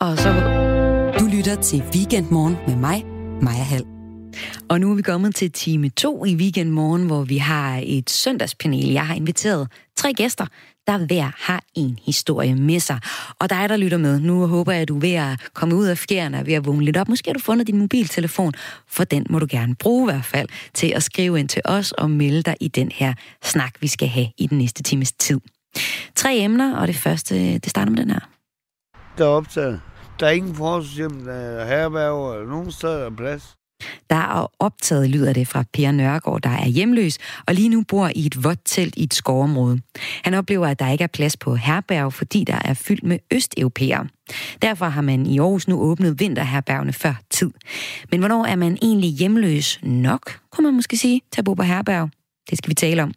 [0.00, 0.28] Og så...
[1.20, 3.04] Du lytter til Weekendmorgen med mig,
[3.42, 3.84] Maja Hall.
[4.68, 8.92] Og nu er vi kommet til time 2 i Weekendmorgen, hvor vi har et søndagspanel.
[8.92, 10.46] Jeg har inviteret tre gæster,
[10.86, 13.00] der hver har en historie med sig.
[13.38, 15.86] Og dig, der lytter med, nu håber jeg, at du er ved at komme ud
[15.86, 17.08] af fjerne ved at vågne lidt op.
[17.08, 18.52] Måske har du fundet din mobiltelefon,
[18.88, 21.92] for den må du gerne bruge i hvert fald til at skrive ind til os
[21.92, 25.40] og melde dig i den her snak, vi skal have i den næste times tid.
[26.14, 28.35] Tre emner, og det første, det starter med den her.
[29.18, 29.80] Der er optaget.
[30.20, 33.56] Der er ingen forskel mellem øh, herberg eller nogen steder er plads.
[34.10, 38.10] Der er optaget, lyder det fra Per Nørgaard, der er hjemløs og lige nu bor
[38.14, 39.80] i et vådt telt i et skovområde.
[40.24, 44.08] Han oplever, at der ikke er plads på herberg, fordi der er fyldt med østeuropæere.
[44.62, 47.50] Derfor har man i Aarhus nu åbnet vinterherbergene før tid.
[48.10, 51.62] Men hvornår er man egentlig hjemløs nok, kunne man måske sige, til at bo på
[51.62, 52.10] herberg?
[52.50, 53.12] Det skal vi tale om.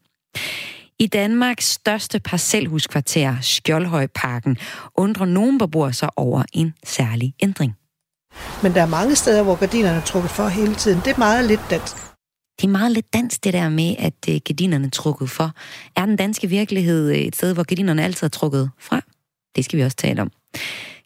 [1.01, 4.57] I Danmarks største parcelhuskvarter, Skjoldhøjparken,
[4.95, 7.73] undrer nogen beboere sig over en særlig ændring.
[8.63, 10.99] Men der er mange steder, hvor gardinerne er trukket for hele tiden.
[11.05, 11.95] Det er meget lidt dansk.
[12.61, 15.51] Det er meget lidt dansk, det der med, at øh, gardinerne er trukket for.
[15.95, 19.01] Er den danske virkelighed øh, et sted, hvor gardinerne altid er trukket fra?
[19.55, 20.31] Det skal vi også tale om.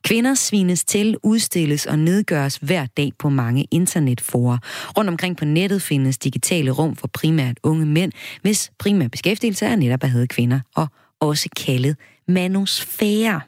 [0.03, 4.57] Kvinder svines til, udstilles og nedgøres hver dag på mange internetforer.
[4.97, 9.75] Rundt omkring på nettet findes digitale rum for primært unge mænd, hvis primær beskæftigelse er
[9.75, 10.87] netop at have kvinder, og
[11.19, 11.95] også kaldet
[12.27, 13.41] manusfære.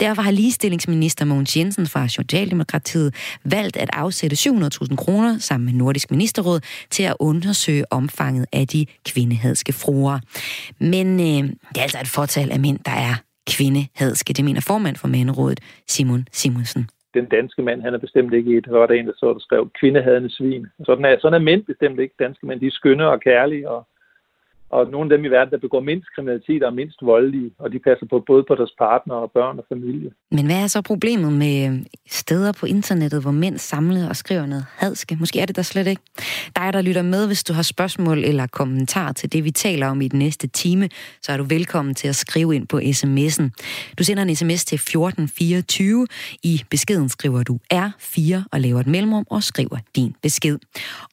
[0.00, 6.10] Derfor har ligestillingsminister Mogens Jensen fra Socialdemokratiet valgt at afsætte 700.000 kroner sammen med Nordisk
[6.10, 10.18] Ministerråd til at undersøge omfanget af de kvindehadske fruer.
[10.80, 13.14] Men øh, det er altså et fortal af mænd, der er
[13.52, 14.32] kvindehadske.
[14.32, 18.70] Det mener formand for Manderådet, Simon Simonsen den danske mand, han er bestemt ikke et,
[18.70, 20.66] var der en, der så, der skrev, kvindehadende svin.
[20.88, 22.60] Sådan er, sådan er mænd bestemt ikke danske mænd.
[22.60, 23.86] De er skønne og kærlige og
[24.70, 27.78] og nogle af dem i verden, der begår mindst kriminalitet og mindst voldelige, og de
[27.78, 30.10] passer på både på deres partner og børn og familie.
[30.30, 34.66] Men hvad er så problemet med steder på internettet, hvor mænd samler og skriver noget
[34.76, 35.16] hadske?
[35.20, 36.02] Måske er det der slet ikke.
[36.56, 40.00] Dig, der lytter med, hvis du har spørgsmål eller kommentar til det, vi taler om
[40.00, 40.88] i den næste time,
[41.22, 43.50] så er du velkommen til at skrive ind på sms'en.
[43.98, 46.06] Du sender en sms til 1424.
[46.42, 50.58] I beskeden skriver du R4 og laver et mellemrum og skriver din besked.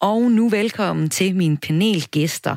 [0.02, 2.56] Og nu velkommen til mine panelgæster,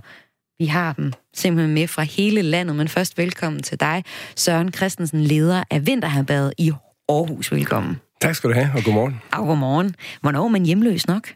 [0.58, 4.04] vi har dem simpelthen med fra hele landet, men først velkommen til dig,
[4.36, 6.72] Søren Christensen, leder af Vinterherbadet i
[7.08, 7.52] Aarhus.
[7.52, 7.96] Velkommen.
[8.20, 9.20] Tak skal du have, og godmorgen.
[9.32, 9.94] Og godmorgen.
[10.20, 11.28] Hvornår er man hjemløs nok?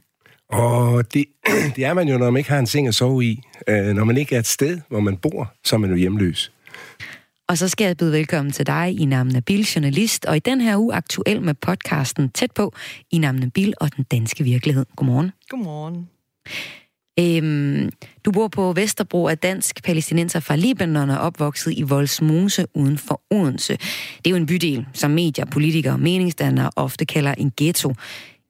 [0.48, 1.24] Og det,
[1.76, 3.42] det er man jo, når man ikke har en seng at sove i.
[3.68, 6.52] Øh, når man ikke er et sted, hvor man bor, så er man jo hjemløs.
[7.48, 10.76] Og så skal jeg byde velkommen til dig, Inam Nabil, journalist, og i den her
[10.76, 12.72] uge aktuel med podcasten Tæt på,
[13.10, 14.86] Inam Nabil og den danske virkelighed.
[14.96, 15.32] Godmorgen.
[15.48, 16.08] Godmorgen.
[17.18, 17.90] Øhm,
[18.24, 23.22] du bor på Vesterbro af dansk palæstinenser fra Libanon og opvokset i Voldsmose uden for
[23.30, 23.72] Odense.
[24.16, 27.94] Det er jo en bydel, som medier, politikere og meningsdannere ofte kalder en ghetto.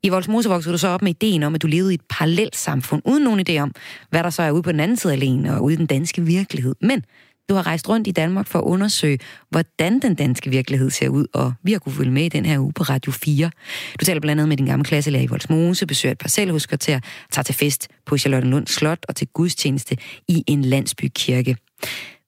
[0.02, 2.56] I Voldsmose voksede du så op med ideen om, at du levede i et parallelt
[2.56, 3.74] samfund, uden nogen idé om,
[4.10, 5.86] hvad der så er ude på den anden side af alene og ude i den
[5.86, 6.74] danske virkelighed.
[6.80, 7.04] Men
[7.50, 9.18] du har rejst rundt i Danmark for at undersøge,
[9.50, 12.58] hvordan den danske virkelighed ser ud, og vi har kunne følge med i den her
[12.58, 13.50] uge på Radio 4.
[14.00, 17.00] Du taler blandt andet med din gamle klasselærer i Voldsmose, besøger et parcelhuskvarter,
[17.32, 19.96] tager til fest på Charlottenlund Slot og til gudstjeneste
[20.28, 21.56] i en landsbykirke.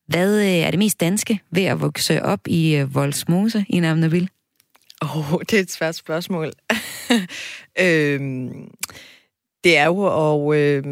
[0.07, 4.29] Hvad øh, er det mest danske ved at vokse op i øh, Voldsmose i Namnaville?
[5.03, 6.53] Åh, oh, det er et svært spørgsmål.
[7.81, 8.69] øhm,
[9.65, 10.85] det er jo at, øh,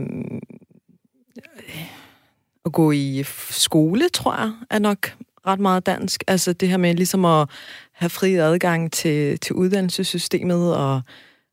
[2.65, 5.13] at gå i skole, tror jeg, er nok
[5.47, 6.25] ret meget dansk.
[6.27, 7.49] Altså det her med ligesom at
[7.93, 11.03] have fri adgang til, til uddannelsessystemet og,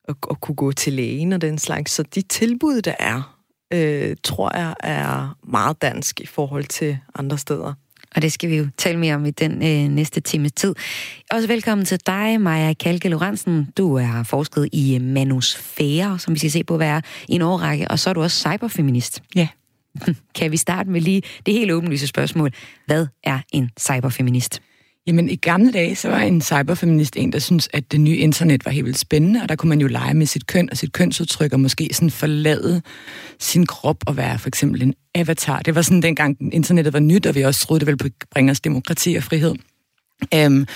[0.08, 1.92] og, og kunne gå til lægen og den slags.
[1.92, 3.38] Så de tilbud, der er,
[3.74, 7.74] øh, tror jeg er meget dansk i forhold til andre steder.
[8.16, 10.76] Og det skal vi jo tale mere om i den øh, næste time tid.
[11.32, 13.68] Også velkommen til dig, Maja Kalke Lorentzen.
[13.78, 17.88] Du er forsket i manusfære, som vi skal se på, hvad er i en årrække,
[17.92, 19.24] og så er du også cyberfeminist.
[19.36, 19.48] Ja.
[20.36, 22.52] Kan vi starte med lige det helt åbenlyse spørgsmål.
[22.86, 24.62] Hvad er en cyberfeminist?
[25.08, 28.66] Jamen, i gamle dage, så var en cyberfeminist en, der synes at det nye internet
[28.66, 30.94] var helt vildt spændende, og der kunne man jo lege med sit køn og sit
[30.94, 32.82] kønsudtryk, og måske sådan forlade
[33.40, 35.60] sin krop og være for eksempel en avatar.
[35.60, 38.60] Det var sådan dengang internettet var nyt, og vi også troede, det ville bringe os
[38.60, 39.56] demokrati og frihed.
[40.36, 40.68] Um,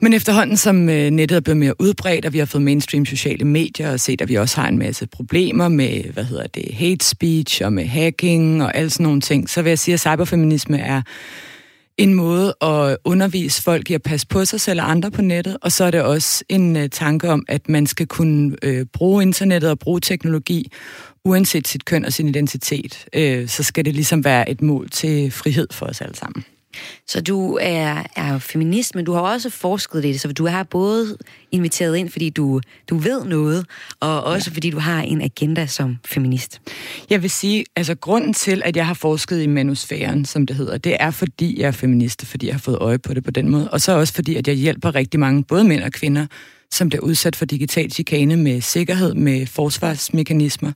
[0.00, 3.44] men efterhånden, som øh, nettet er blevet mere udbredt, og vi har fået mainstream sociale
[3.44, 7.04] medier, og set, at vi også har en masse problemer med, hvad hedder det, hate
[7.04, 10.78] speech og med hacking og alle sådan nogle ting, så vil jeg sige, at cyberfeminisme
[10.78, 11.02] er
[11.96, 15.56] en måde at undervise folk i at passe på sig selv og andre på nettet,
[15.62, 19.22] og så er det også en uh, tanke om, at man skal kunne uh, bruge
[19.22, 20.72] internettet og bruge teknologi,
[21.24, 23.06] uanset sit køn og sin identitet.
[23.16, 26.44] Uh, så skal det ligesom være et mål til frihed for os alle sammen.
[27.06, 30.62] Så du er, er feminist, men du har også forsket i det, så du har
[30.62, 31.16] både
[31.52, 32.60] inviteret ind, fordi du,
[32.90, 33.66] du ved noget,
[34.00, 34.54] og også ja.
[34.54, 36.60] fordi du har en agenda som feminist.
[37.10, 40.78] Jeg vil sige, altså grunden til, at jeg har forsket i manusfæren, som det hedder,
[40.78, 43.48] det er fordi jeg er feminist, fordi jeg har fået øje på det på den
[43.48, 46.26] måde, og så også fordi, at jeg hjælper rigtig mange, både mænd og kvinder,
[46.70, 50.72] som bliver udsat for digital chikane med sikkerhed, med forsvarsmekanismer.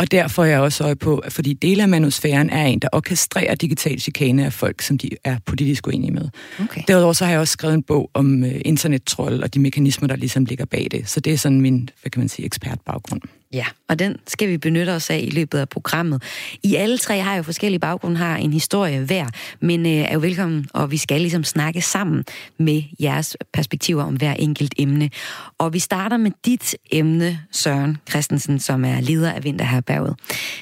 [0.00, 2.88] Og derfor er jeg også øje på, at fordi dele af manusfæren er en, der
[2.92, 6.28] orkestrerer digital chikane af folk, som de er politisk uenige med.
[6.60, 6.82] Okay.
[6.88, 10.16] Derudover så har jeg også skrevet en bog om uh, internettroll og de mekanismer, der
[10.16, 11.08] ligesom ligger bag det.
[11.08, 13.20] Så det er sådan min, hvad kan man sige, ekspertbaggrund.
[13.52, 16.22] Ja, og den skal vi benytte os af i løbet af programmet.
[16.62, 19.26] I alle tre har jo forskellige baggrunde, har en historie hver,
[19.60, 22.24] men øh, er jo velkommen, og vi skal ligesom snakke sammen
[22.58, 25.10] med jeres perspektiver om hver enkelt emne.
[25.58, 30.16] Og vi starter med dit emne, Søren Christensen, som er leder af Vinterherberget.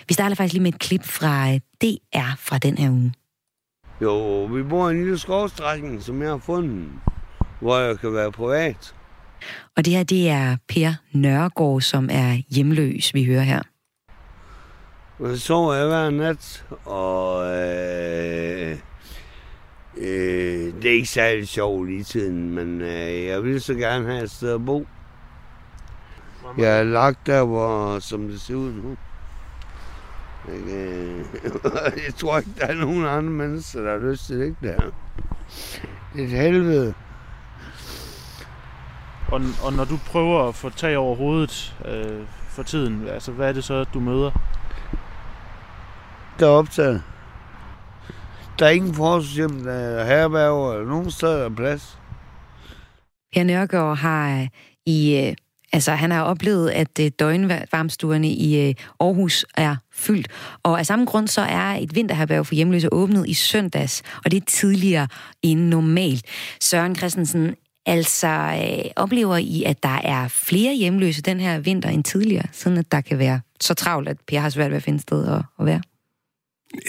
[0.08, 3.12] Vi starter faktisk lige med et klip fra øh, DR fra den her uge.
[4.02, 6.88] Jo, vi bor i en lille skovstrækning, som jeg har fundet,
[7.60, 8.94] hvor jeg kan være privat.
[9.76, 13.62] Og det her, det er Per Nørgaard, som er hjemløs, vi hører her.
[15.18, 18.78] Så sover jeg hver nat, og øh,
[19.96, 24.22] øh, det er ikke særlig sjovt lige tiden, men øh, jeg vil så gerne have
[24.22, 24.86] et sted at bo.
[26.58, 28.96] Jeg er lagt der, hvor, som det ser ud nu.
[30.48, 31.18] Øh,
[32.06, 34.80] jeg tror ikke, der er nogen andre mennesker, der har lyst til det der.
[36.14, 36.94] Det er et helvede.
[39.28, 43.48] Og, og når du prøver at få tag over hovedet øh, for tiden, altså hvad
[43.48, 44.30] er det så, du møder?
[46.38, 47.02] Der er optaget.
[48.58, 51.98] Der er ingen forsøg, der er herberger eller nogen steder der er plads.
[53.34, 54.48] Per Nørgaard har øh,
[54.86, 55.16] i...
[55.16, 55.34] Øh,
[55.72, 60.28] altså, han har oplevet, at øh, døgnvarmstuerne i Aarhus er fyldt.
[60.62, 64.36] Og af samme grund så er et vinterherberg for hjemløse åbnet i søndags, og det
[64.36, 65.08] er tidligere
[65.42, 66.24] end normalt.
[66.60, 67.54] Søren Christensen,
[67.88, 72.78] Altså, øh, oplever I, at der er flere hjemløse den her vinter end tidligere, sådan
[72.78, 75.42] at der kan være så travlt, at Per har svært ved at finde sted at,
[75.60, 75.82] at være?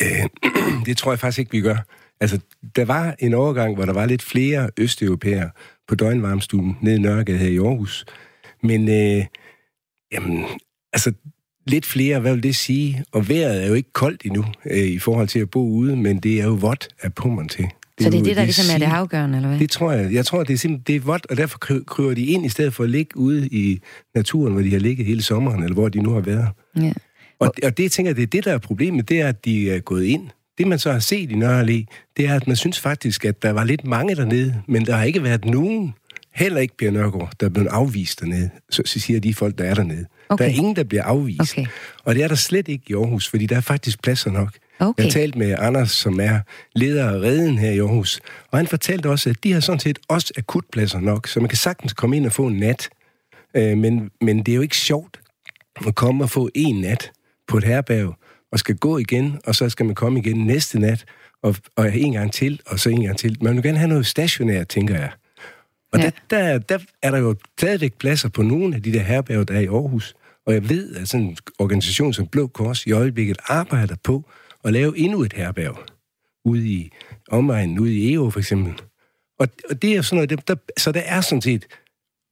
[0.01, 0.29] Øh,
[0.85, 1.77] det tror jeg faktisk ikke, vi gør.
[2.19, 2.39] Altså,
[2.75, 5.49] der var en overgang, hvor der var lidt flere østeuropæere
[5.87, 8.05] på døgnvarmstuen nede i Nørregade her i Aarhus.
[8.63, 9.25] Men, øh,
[10.11, 10.45] jamen,
[10.93, 11.13] altså,
[11.67, 13.03] lidt flere, hvad vil det sige?
[13.11, 16.19] Og vejret er jo ikke koldt endnu øh, i forhold til at bo ude, men
[16.19, 17.69] det er jo vådt af pummeren til.
[17.99, 19.59] Det så det er det, der ligesom er det afgørende, eller hvad?
[19.59, 20.13] Det tror jeg.
[20.13, 21.57] Jeg tror, det er simpelthen det er vådt, og derfor
[21.87, 23.81] kryber de ind, i stedet for at ligge ude i
[24.15, 26.47] naturen, hvor de har ligget hele sommeren, eller hvor de nu har været.
[26.75, 26.93] Ja.
[27.39, 29.71] Og, og det, jeg tænker, det er det, der er problemet, det er, at de
[29.71, 30.27] er gået ind.
[30.57, 33.51] Det, man så har set i Nørre det er, at man synes faktisk, at der
[33.51, 35.93] var lidt mange dernede, men der har ikke været nogen,
[36.35, 39.63] heller ikke Per Nørgaard, der er blevet afvist dernede, så, så siger de folk, der
[39.63, 40.05] er dernede.
[40.29, 40.43] Okay.
[40.43, 41.53] Der er ingen, der bliver afvist.
[41.53, 41.65] Okay.
[42.03, 44.49] Og det er der slet ikke i Aarhus, fordi der er faktisk pladser nok.
[44.79, 45.03] Okay.
[45.03, 46.39] Jeg har talt med Anders, som er
[46.75, 48.19] leder af Reden her i Aarhus,
[48.51, 51.57] og han fortalte også, at de har sådan set også akutpladser nok, så man kan
[51.57, 52.89] sagtens komme ind og få en nat.
[53.55, 55.19] Øh, men, men det er jo ikke sjovt
[55.87, 57.11] at komme og få en nat
[57.47, 58.15] på et herberg,
[58.51, 61.05] og skal gå igen, og så skal man komme igen næste nat,
[61.43, 63.37] og, og en gang til, og så en gang til.
[63.41, 65.11] Man vil gerne have noget stationært, tænker jeg.
[65.93, 66.11] Og ja.
[66.29, 69.53] der, der, der er der jo stadigvæk pladser på nogle af de der herberg, der
[69.53, 70.15] er i Aarhus.
[70.45, 74.29] Og jeg ved, at sådan en organisation som Blå Kors i øjeblikket arbejder på
[74.63, 75.77] at lave endnu et herberg
[76.45, 76.91] ude i
[77.29, 78.73] omegnen, ude i EU for eksempel.
[79.39, 81.65] Og, og det er sådan noget, der, så der er sådan set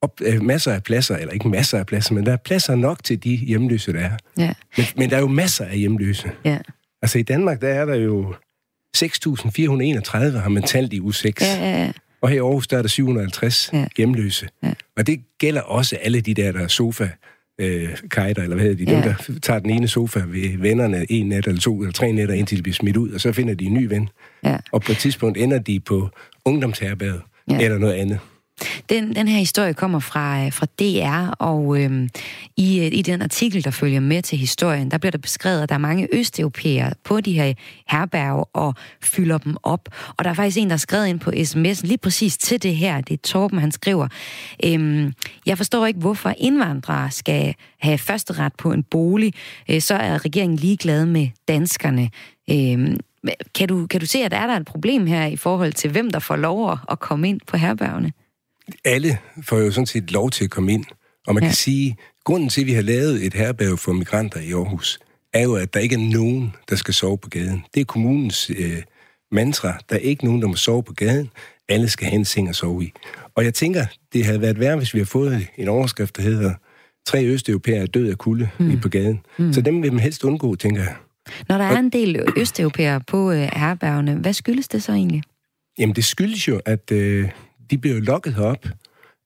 [0.01, 3.03] op, øh, masser af pladser, eller ikke masser af pladser, men der er pladser nok
[3.03, 4.17] til de hjemløse, der er.
[4.37, 4.53] Ja.
[4.77, 6.31] Men, men der er jo masser af hjemløse.
[6.45, 6.57] Ja.
[7.01, 8.33] Altså i Danmark, der er der jo
[8.97, 11.41] 6.431, har man talt i u 6.
[11.41, 11.91] Ja, ja, ja.
[12.21, 13.85] Og her i Aarhus, der er der 750 ja.
[13.97, 14.47] hjemløse.
[14.63, 14.73] Ja.
[14.97, 17.09] Og det gælder også alle de der, der er sofa
[17.59, 18.95] øh, kajter, eller hvad hedder de, ja.
[18.95, 22.35] dem, der tager den ene sofa ved vennerne en nat, eller to, eller tre nætter,
[22.35, 24.09] indtil de bliver smidt ud, og så finder de en ny ven.
[24.43, 24.57] Ja.
[24.71, 26.09] Og på et tidspunkt ender de på
[26.45, 27.59] ungdomsherberget, ja.
[27.59, 28.19] eller noget andet.
[28.89, 32.09] Den, den her historie kommer fra, øh, fra DR, og øhm,
[32.57, 35.69] i, øh, i den artikel, der følger med til historien, der bliver der beskrevet, at
[35.69, 37.53] der er mange østeuropæere på de her
[37.87, 39.89] herberg og fylder dem op.
[40.17, 42.75] Og der er faktisk en, der har skrevet ind på sms'en lige præcis til det
[42.75, 43.01] her.
[43.01, 44.07] Det er Torben, han skriver.
[44.65, 45.13] Øhm,
[45.45, 49.33] jeg forstår ikke, hvorfor indvandrere skal have første ret på en bolig.
[49.69, 52.09] Øh, så er regeringen ligeglad med danskerne.
[52.51, 52.97] Øhm,
[53.55, 55.91] kan du, kan du se, at der er der et problem her i forhold til,
[55.91, 58.11] hvem der får lov at komme ind på herbergene?
[58.85, 60.85] Alle får jo sådan set lov til at komme ind.
[61.27, 61.49] Og man ja.
[61.49, 64.99] kan sige, grunden til, at vi har lavet et herberg for migranter i Aarhus,
[65.33, 67.65] er jo, at der ikke er nogen, der skal sove på gaden.
[67.73, 68.83] Det er kommunens øh,
[69.31, 69.79] mantra.
[69.89, 71.29] Der er ikke nogen, der må sove på gaden.
[71.69, 72.91] Alle skal have en seng at sove i.
[73.35, 76.53] Og jeg tænker, det havde været værd, hvis vi har fået en overskrift, der hedder
[77.07, 78.79] tre østeuropæere er død af kulde mm.
[78.79, 79.19] på gaden.
[79.37, 79.53] Mm.
[79.53, 80.95] Så dem vil man helst undgå, tænker jeg.
[81.49, 85.23] Når der er en del østeuropæere på øh, herbergene, hvad skyldes det så egentlig?
[85.79, 87.29] Jamen, det skyldes jo, at øh,
[87.71, 88.67] de bliver lokket herop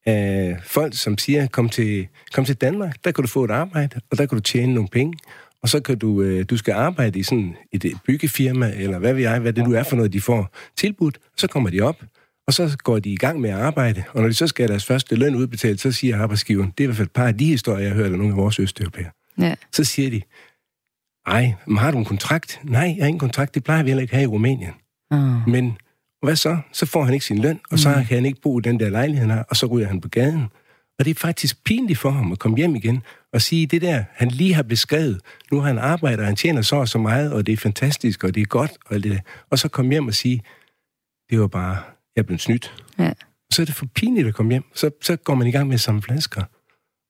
[0.06, 4.00] af folk, som siger, kom til, kom til Danmark, der kan du få et arbejde,
[4.12, 5.18] og der kan du tjene nogle penge,
[5.64, 9.22] og så kan du, øh, du skal arbejde i sådan et byggefirma, eller hvad ved
[9.22, 12.04] jeg, hvad det nu er for noget, de får tilbudt, så kommer de op,
[12.48, 14.72] og så går de i gang med at arbejde, og når de så skal have
[14.72, 17.38] deres første løn udbetalt, så siger arbejdsgiveren, det er i hvert fald et par af
[17.38, 19.12] de historier, jeg har hørt af nogle af vores østeuropæere.
[19.38, 19.56] Ja.
[19.72, 20.22] Så siger de,
[21.28, 22.60] ej, men har du en kontrakt?
[22.64, 24.74] Nej, jeg har ingen kontrakt, det plejer vi heller ikke have i Rumænien.
[25.12, 25.48] Uh.
[25.48, 25.78] Men
[26.22, 26.58] hvad så?
[26.72, 28.06] Så får han ikke sin løn, og så mm.
[28.06, 30.10] kan han ikke bo i den der lejlighed, han har, og så ryger han på
[30.10, 30.46] gaden.
[31.00, 34.04] Og det er faktisk pinligt for ham at komme hjem igen og sige, det der,
[34.13, 37.46] han lige har beskrevet, nu har han arbejdet, han tjener så og så meget, og
[37.48, 40.44] det er fantastisk, og det er godt, og, det, og så komme hjem og sige,
[41.30, 41.78] det var bare,
[42.16, 42.84] jeg blev snydt.
[43.00, 43.13] Ja.
[43.54, 44.63] Så er det for pinligt at komme hjem.
[44.74, 46.44] Så, så går man i gang med at samle flasker.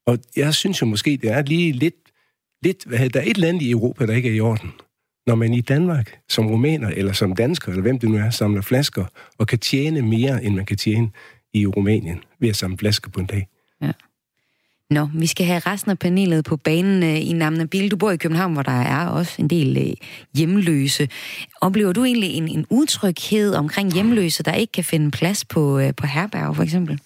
[0.08, 1.96] Og jeg synes jo måske, det er lige lidt,
[2.63, 4.72] lidt der er et land i Europa, der ikke er i orden.
[5.28, 8.62] Når man i Danmark, som rumæner eller som dansker, eller hvem det nu er, samler
[8.62, 9.06] flasker,
[9.38, 11.10] og kan tjene mere, end man kan tjene
[11.54, 13.48] i Rumænien ved at samle flasker på en dag.
[13.82, 13.92] Ja.
[14.90, 17.92] Nå, vi skal have resten af panelet på banen øh, i Namna Bil.
[17.92, 19.94] Du bor i København, hvor der er også en del øh,
[20.38, 21.10] hjemløse.
[21.62, 25.96] Oplever du egentlig en, en utryghed omkring hjemløse, der ikke kan finde plads på, øh,
[25.96, 27.00] på herberg, for eksempel?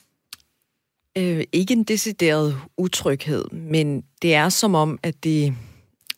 [1.17, 5.53] Øh, ikke en decideret utryghed, men det er som om, at det...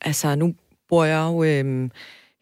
[0.01, 0.53] Altså, nu
[0.89, 1.89] bor jeg jo øh,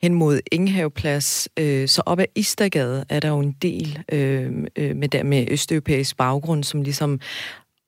[0.01, 4.95] hen mod Ingehaveplads, øh, så op ad Istergade er der jo en del øhm, øh,
[4.95, 7.19] med, der, med østeuropæisk baggrund, som ligesom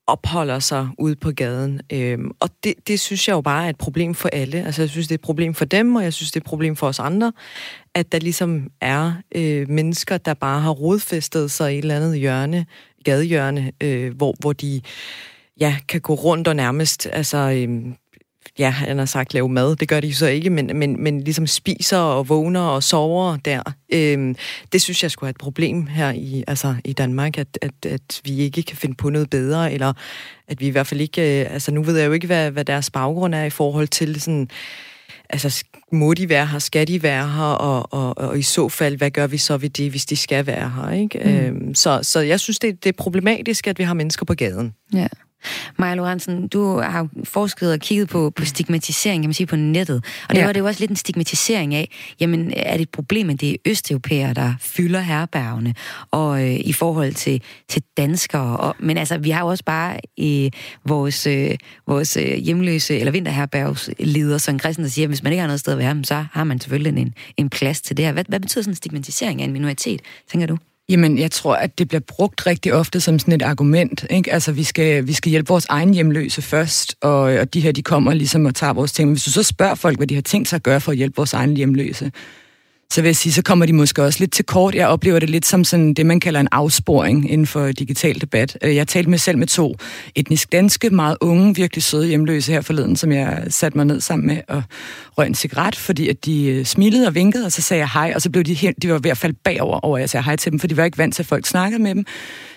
[0.07, 1.81] opholder sig ude på gaden.
[1.93, 4.65] Øhm, og det, det synes jeg jo bare er et problem for alle.
[4.65, 6.49] Altså jeg synes, det er et problem for dem, og jeg synes, det er et
[6.49, 7.33] problem for os andre,
[7.95, 12.19] at der ligesom er øh, mennesker, der bare har rodfæstet sig i et eller andet
[12.19, 12.65] hjørne,
[13.03, 14.81] gadehjørne, øh, hvor, hvor de
[15.59, 17.93] ja, kan gå rundt og nærmest altså, øh,
[18.59, 21.47] ja, han har sagt lave mad, det gør de så ikke, men, men, men ligesom
[21.47, 23.61] spiser og vågner og sover der.
[23.93, 24.35] Øhm,
[24.71, 28.21] det synes jeg skulle have et problem her i, altså, i Danmark, at, at, at
[28.23, 29.93] vi ikke kan finde på noget bedre, eller
[30.47, 32.65] at vi i hvert fald ikke, øh, altså nu ved jeg jo ikke, hvad, hvad
[32.65, 34.49] deres baggrund er i forhold til sådan,
[35.29, 38.97] altså må de være her, skal de være her, og, og, og i så fald,
[38.97, 41.19] hvad gør vi så ved det, hvis de skal være her, ikke?
[41.25, 41.31] Mm.
[41.31, 44.73] Øhm, så, så jeg synes, det, det er problematisk, at vi har mennesker på gaden.
[44.93, 45.07] Ja.
[45.79, 50.05] Maja Lorentzen, du har forsket og kigget på, på stigmatisering, kan man sige, på nettet.
[50.29, 50.45] Og det ja.
[50.45, 53.51] var det jo også lidt en stigmatisering af, jamen er det et problem, at det
[53.51, 55.73] er østeuropæere, der fylder herbergene,
[56.11, 58.57] og øh, i forhold til, til danskere.
[58.57, 60.51] Og, men altså, vi har jo også bare øh,
[60.85, 61.55] vores, øh,
[61.87, 65.59] vores øh, hjemløse, eller vinterherbergsleder, som Christian, der siger, at hvis man ikke har noget
[65.59, 68.11] sted at være, så har man selvfølgelig en, en plads til det her.
[68.11, 70.01] Hvad, hvad betyder sådan en stigmatisering af en minoritet,
[70.31, 70.57] tænker du?
[70.89, 74.05] Jamen, jeg tror, at det bliver brugt rigtig ofte som sådan et argument.
[74.09, 74.33] Ikke?
[74.33, 77.83] Altså, vi skal, vi skal hjælpe vores egen hjemløse først, og, og de her, de
[77.83, 79.07] kommer ligesom og tager vores ting.
[79.09, 80.97] Men hvis du så spørger folk, hvad de har tænkt sig at gøre for at
[80.97, 82.11] hjælpe vores egen hjemløse,
[82.91, 84.75] så vil jeg sige, så kommer de måske også lidt til kort.
[84.75, 88.57] Jeg oplever det lidt som sådan det, man kalder en afsporing inden for digital debat.
[88.61, 89.75] Øh, jeg talte med selv med to
[90.15, 94.27] etnisk danske, meget unge, virkelig søde hjemløse her forleden, som jeg satte mig ned sammen
[94.27, 94.63] med og
[95.17, 98.11] røg en cigaret, fordi at de øh, smilede og vinkede, og så sagde jeg hej,
[98.15, 100.23] og så blev de, helt, de var ved at falde bagover over, at jeg sagde
[100.23, 102.05] hej til dem, for de var ikke vant til, at folk snakkede med dem.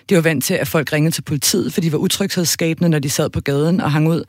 [0.08, 3.10] De var vant til, at folk ringede til politiet, for de var utryghedsskabende, når de
[3.10, 4.24] sad på gaden og hang ud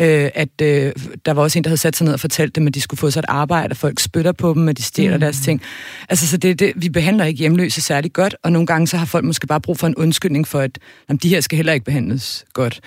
[0.00, 0.92] øh, at øh,
[1.26, 2.98] der var også en, der havde sat sig ned og fortalt dem, at de skulle
[2.98, 5.20] få sig et arbejde, og folk spytter på dem, og de stjæler mm.
[5.20, 5.62] deres ting.
[6.08, 9.06] Altså, så det, det, vi behandler ikke hjemløse særlig godt, og nogle gange så har
[9.06, 10.78] folk måske bare brug for en undskyldning for, at
[11.08, 12.80] jamen, de her skal heller ikke behandles godt.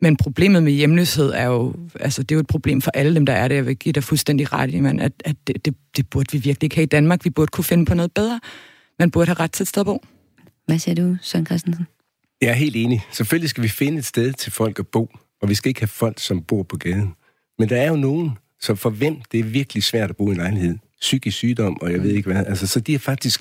[0.00, 3.26] Men problemet med hjemløshed er jo, altså det er jo et problem for alle dem,
[3.26, 3.54] der er det.
[3.54, 6.38] Jeg vil give dig fuldstændig ret i, man, at, at det, det, det burde vi
[6.38, 7.24] virkelig ikke have i Danmark.
[7.24, 8.40] Vi burde kunne finde på noget bedre.
[8.98, 10.04] Man burde have ret til et sted at bo.
[10.66, 11.86] Hvad siger du, Søren Christensen?
[12.40, 13.06] Jeg er helt enig.
[13.12, 15.10] Selvfølgelig skal vi finde et sted til folk at bo
[15.42, 17.14] og vi skal ikke have folk, som bor på gaden.
[17.58, 18.30] Men der er jo nogen,
[18.60, 20.78] som for hvem det er virkelig svært at bo i en lejlighed.
[21.00, 22.46] Psykisk sygdom, og jeg ved ikke hvad.
[22.46, 23.40] Altså, så de er faktisk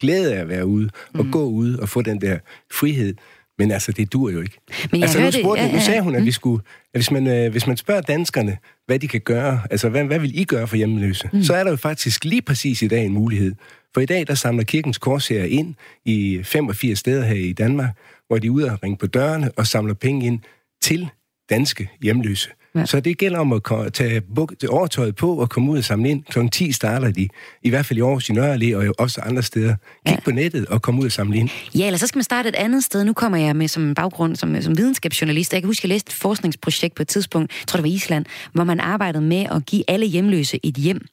[0.00, 1.32] glæde af at være ude, og mm.
[1.32, 2.38] gå ud og få den der
[2.72, 3.14] frihed.
[3.58, 4.58] Men altså, det dur jo ikke.
[4.92, 5.74] Men altså, nu, spurgte, ja, ja.
[5.74, 6.32] nu sagde hun, at, vi mm.
[6.32, 6.62] skulle,
[6.94, 10.18] at hvis, man, øh, hvis man spørger danskerne, hvad de kan gøre, altså hvad, hvad
[10.18, 11.42] vil I gøre for hjemløse, mm.
[11.42, 13.54] så er der jo faktisk lige præcis i dag en mulighed.
[13.94, 15.74] For i dag, der samler Kirkens Korsager ind
[16.04, 17.90] i 85 steder her i Danmark,
[18.26, 20.40] hvor de er ude og ringe på dørene og samler penge ind
[20.82, 21.08] til
[21.50, 22.48] danske hjemløse.
[22.74, 22.86] Ja.
[22.86, 24.22] Så det gælder om at tage
[24.68, 26.24] overtøjet på og komme ud og samle ind.
[26.24, 26.48] Kl.
[26.52, 27.28] 10 starter de,
[27.62, 29.74] i hvert fald i Aarhus i Nørre og også andre steder.
[30.06, 30.20] Kig ja.
[30.24, 31.48] på nettet og komme ud og samle ind.
[31.74, 33.04] Ja, eller så skal man starte et andet sted.
[33.04, 35.52] Nu kommer jeg med som baggrund som, som videnskabsjournalist.
[35.52, 37.96] Jeg kan huske, at jeg læste et forskningsprojekt på et tidspunkt, jeg tror det var
[37.96, 41.06] Island, hvor man arbejdede med at give alle hjemløse et hjem.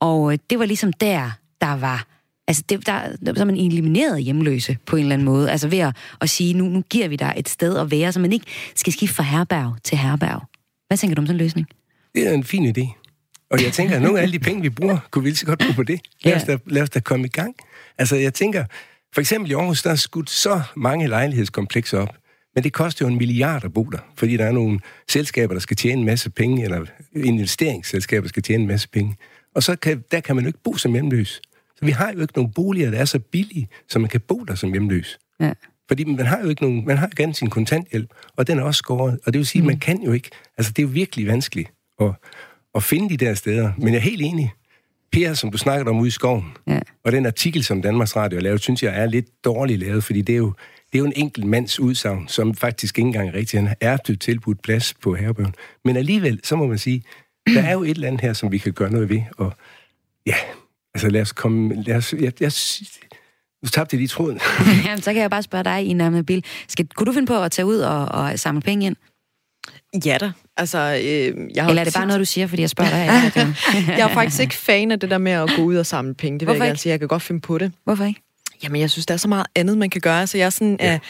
[0.00, 2.11] Og øh, det var ligesom der, der var
[2.48, 5.50] Altså, det, der, der, så er man elimineret hjemløse på en eller anden måde.
[5.50, 8.20] Altså ved at, at sige, nu, nu giver vi dig et sted at være, så
[8.20, 10.42] man ikke skal skifte fra herberg til herberg.
[10.86, 11.66] Hvad tænker du om sådan en løsning?
[12.14, 12.98] Det er en fin idé.
[13.50, 15.46] Og jeg tænker, at nogle af alle de penge, vi bruger, kunne vi lige så
[15.46, 16.00] godt bruge på det.
[16.24, 17.54] Lad os, da, lad os da komme i gang.
[17.98, 18.64] Altså, jeg tænker,
[19.14, 22.16] For eksempel i Aarhus, der er skudt så mange lejlighedskomplekser op,
[22.54, 24.80] men det koster jo en milliard at bo der, fordi der er nogle
[25.10, 26.84] selskaber, der skal tjene en masse penge, eller
[27.16, 29.16] investeringsselskaber, der skal tjene en masse penge.
[29.54, 31.40] Og så kan, der kan man jo ikke bo som hjemløs.
[31.82, 34.54] Vi har jo ikke nogen boliger, der er så billige, så man kan bo der
[34.54, 35.18] som hjemløs.
[35.40, 35.52] Ja.
[35.88, 38.78] Fordi man har jo ikke nogen, man har gerne sin kontanthjælp, og den er også
[38.78, 39.18] skåret.
[39.26, 39.66] Og det vil sige, mm.
[39.66, 42.10] man kan jo ikke, altså det er jo virkelig vanskeligt at,
[42.74, 43.72] at finde de der steder.
[43.78, 44.52] Men jeg er helt enig.
[45.12, 46.80] Per, som du snakkede om ude i skoven, ja.
[47.04, 50.20] og den artikel, som Danmarks Radio har lavet, synes jeg er lidt dårligt lavet, fordi
[50.20, 50.52] det er jo,
[50.92, 54.62] det er jo en enkelt mands udsagn, som faktisk ikke engang rigtig er blevet tilbudt
[54.62, 55.54] plads på herrebøven.
[55.84, 57.02] Men alligevel, så må man sige,
[57.54, 59.52] der er jo et eller andet her, som vi kan gøre noget ved, og
[60.26, 60.34] ja,
[60.94, 62.52] altså lad os komme, lad os, jeg, jeg,
[63.62, 64.40] nu tabte jeg lige tråden.
[64.86, 66.44] Jamen, så kan jeg bare spørge dig, Ina med bil.
[66.68, 68.96] Skal, kunne du finde på at tage ud og, og samle penge ind?
[70.04, 70.32] Ja da.
[70.56, 73.32] Altså, øh, jeg har Eller er det bare noget, du siger, fordi jeg spørger dig?
[73.98, 76.38] jeg er faktisk ikke fan af det der med at gå ud og samle penge.
[76.38, 76.90] Det vil Hvorfor jeg gerne sige.
[76.90, 77.72] Jeg kan godt finde på det.
[77.84, 78.20] Hvorfor ikke?
[78.62, 80.26] Jamen, jeg synes, der er så meget andet, man kan gøre.
[80.26, 80.86] Så jeg er sådan ja.
[80.86, 81.00] af,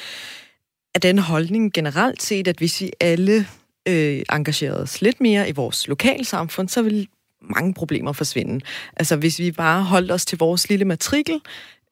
[0.94, 3.46] af den holdning generelt set, at hvis vi alle
[3.88, 7.08] øh, engagerede os lidt mere i vores lokalsamfund, så vil
[7.42, 8.64] mange problemer forsvinde.
[8.96, 11.40] Altså, hvis vi bare holdt os til vores lille matrikel,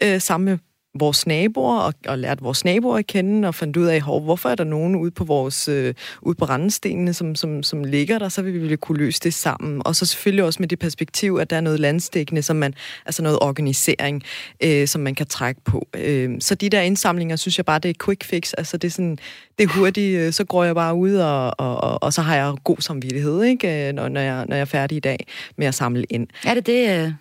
[0.03, 0.59] øh, sammen med
[0.95, 4.49] vores naboer og, og lært vores naboer at kende og fandt ud af, hov, hvorfor
[4.49, 8.29] er der nogen ude på vores øh, ude på randestenene, som, som, som ligger der,
[8.29, 9.83] så vil vi kunne løse det sammen.
[9.85, 12.75] Og så selvfølgelig også med det perspektiv, at der er noget landstækkende, som man,
[13.07, 14.23] altså noget organisering,
[14.61, 15.89] øh, som man kan trække på.
[15.97, 18.53] Øh, så de der indsamlinger, synes jeg bare, det er quick fix.
[18.59, 19.19] Altså det er sådan,
[19.59, 22.37] det er hurtigt, øh, så går jeg bare ud, og, og, og, og så har
[22.37, 23.89] jeg god samvittighed, ikke?
[23.89, 26.27] Øh, når, når, jeg, når jeg er færdig i dag med at samle ind.
[26.47, 27.13] Er det det, øh,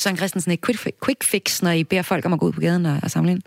[0.00, 2.60] Søren Christensen, et quick, quick fix, når I beder folk om at gå ud på
[2.60, 3.42] gaden og, og samle ind?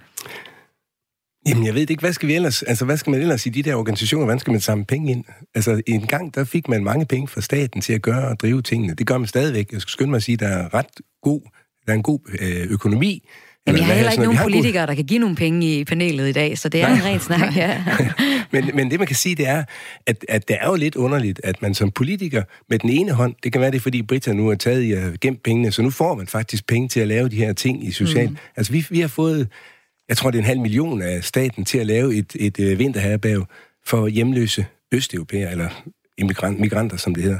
[1.48, 3.64] Jamen, jeg ved ikke, hvad skal vi ellers, altså, hvad skal man ellers i de
[3.64, 5.26] der organisationer, hvordan skal man samle penge ind?
[5.56, 8.62] Altså, en gang, der fik man mange penge fra staten til at gøre og drive
[8.62, 8.94] tingene.
[8.94, 9.72] Det gør man stadigvæk.
[9.72, 11.42] Jeg skal skynde mig at sige, der er ret god,
[11.86, 13.30] der er en god øh, økonomi
[13.68, 16.32] Jamen, vi har heller ikke nogen politikere, der kan give nogle penge i panelet i
[16.32, 16.98] dag, så det er Nej.
[16.98, 17.84] en ren snak, ja.
[18.54, 19.64] men, men det, man kan sige, det er,
[20.08, 23.36] at, at det er jo lidt underligt, at man som politiker med den ene hånd,
[23.44, 25.90] det kan være det, fordi Britta nu har taget i at gemt pengene, så nu
[25.90, 28.30] får man faktisk penge til at lave de her ting i social...
[28.30, 28.38] Mm.
[28.56, 29.48] Altså, vi, vi har fået,
[30.10, 32.72] jeg tror, det er en halv million af staten til at lave et, et, et
[32.72, 33.48] øh, vinterherberg
[33.86, 35.70] for hjemløse østeuropæere, eller
[36.18, 37.40] immigrant, migranter, som det hedder.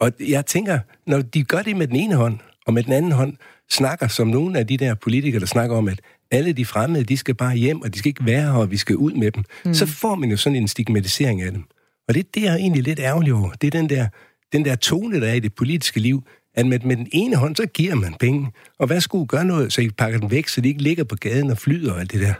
[0.00, 3.12] Og jeg tænker, når de gør det med den ene hånd, og med den anden
[3.12, 3.36] hånd,
[3.70, 7.16] snakker som nogle af de der politikere, der snakker om, at alle de fremmede, de
[7.16, 9.44] skal bare hjem, og de skal ikke være her, og vi skal ud med dem,
[9.64, 9.74] mm.
[9.74, 11.64] så får man jo sådan en stigmatisering af dem.
[12.08, 13.50] Og det, det er egentlig lidt ærgerligt over.
[13.50, 14.08] Det er den der,
[14.52, 16.22] den der tone, der er i det politiske liv,
[16.54, 18.52] at med, med den ene hånd, så giver man penge.
[18.78, 21.16] Og hvad skulle gøre noget, så I pakker dem væk, så de ikke ligger på
[21.16, 22.34] gaden og flyder og alt det der.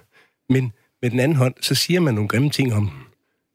[0.53, 2.99] Men med den anden hånd, så siger man nogle grimme ting om dem,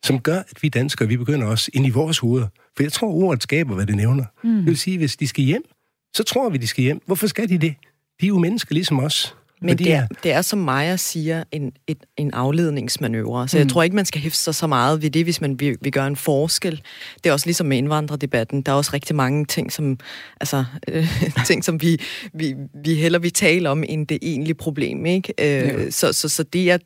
[0.03, 2.47] som gør, at vi danskere, vi begynder også ind i vores hoveder.
[2.75, 4.25] For jeg tror, ordet skaber, hvad det nævner.
[4.43, 4.56] Mm.
[4.56, 5.63] Det vil sige, hvis de skal hjem,
[6.13, 7.01] så tror vi, de skal hjem.
[7.05, 7.75] Hvorfor skal de det?
[8.21, 9.35] De er jo mennesker ligesom os.
[9.61, 13.47] Men det er, det er, som Maja siger, en, et, en afledningsmanøvre.
[13.47, 13.59] Så mm.
[13.59, 15.91] jeg tror ikke, man skal hæfte sig så meget ved det, hvis man vil, vil
[15.91, 16.81] gøre en forskel.
[17.23, 18.61] Det er også ligesom med indvandrerdebatten.
[18.61, 19.99] Der er også rigtig mange ting, som,
[20.41, 21.07] altså, øh,
[21.47, 22.01] ting, som vi,
[22.33, 25.05] vi, vi heller vil tale om, end det egentlige problem.
[25.05, 25.33] Ikke?
[25.39, 25.89] Øh, ja.
[25.89, 26.79] så, så, så det, jeg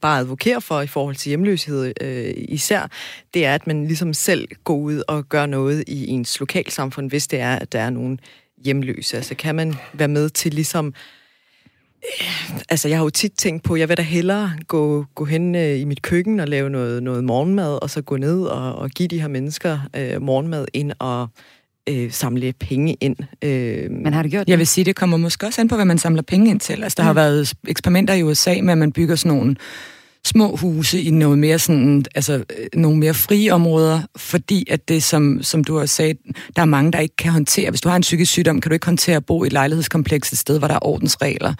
[0.00, 2.90] bare advokerer for i forhold til hjemløshed øh, især,
[3.34, 7.26] det er, at man ligesom selv går ud og gør noget i ens lokalsamfund, hvis
[7.26, 8.20] det er, at der er nogen
[8.64, 9.16] hjemløse?
[9.16, 10.94] Altså kan man være med til ligesom...
[12.04, 15.54] Øh, altså jeg har jo tit tænkt på, jeg vil da hellere gå, gå hen
[15.54, 18.90] øh, i mit køkken og lave noget, noget morgenmad, og så gå ned og, og
[18.90, 21.28] give de her mennesker øh, morgenmad ind og
[21.88, 23.16] øh, samle penge ind.
[23.44, 24.50] Øh, Men har du gjort det?
[24.50, 26.82] Jeg vil sige, det kommer måske også an på, hvad man samler penge ind til.
[26.82, 27.06] Altså der ja.
[27.06, 29.56] har været eksperimenter i USA med, at man bygger sådan nogle
[30.26, 35.02] små huse i noget mere sådan, altså øh, nogle mere frie områder, fordi at det,
[35.02, 36.18] som, som du har sagt,
[36.56, 37.70] der er mange, der ikke kan håndtere.
[37.70, 40.32] Hvis du har en psykisk sygdom, kan du ikke håndtere at bo i et lejlighedskompleks
[40.32, 41.54] et sted, hvor der er ordensregler,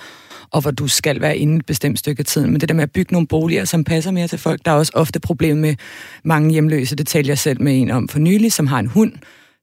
[0.51, 2.51] og hvor du skal være inde et bestemt stykke af tiden.
[2.51, 4.75] Men det der med at bygge nogle boliger, som passer mere til folk, der er
[4.77, 5.75] også ofte problemer med
[6.25, 6.96] mange hjemløse.
[6.96, 9.12] Det talte jeg selv med en om for nylig, som har en hund,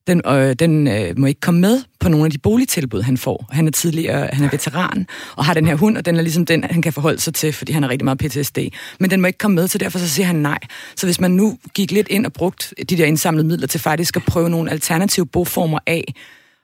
[0.09, 3.45] den, øh, den øh, må ikke komme med på nogle af de boligtilbud, han får.
[3.51, 6.45] Han er tidligere, han er veteran, og har den her hund, og den er ligesom
[6.45, 8.57] den, han kan forholde sig til, fordi han har rigtig meget PTSD.
[8.99, 10.59] Men den må ikke komme med, så derfor så siger han nej.
[10.95, 14.15] Så hvis man nu gik lidt ind og brugte de der indsamlede midler til faktisk
[14.15, 16.13] at prøve nogle alternative boformer af,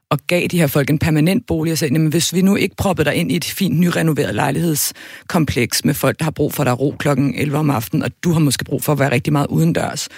[0.09, 2.75] og gav de her folk en permanent bolig og sagde, jamen hvis vi nu ikke
[2.75, 6.79] proppede dig ind i et fint nyrenoveret lejlighedskompleks med folk, der har brug for dig
[6.79, 9.47] ro klokken 11 om aftenen, og du har måske brug for at være rigtig meget
[9.47, 10.09] udendørs,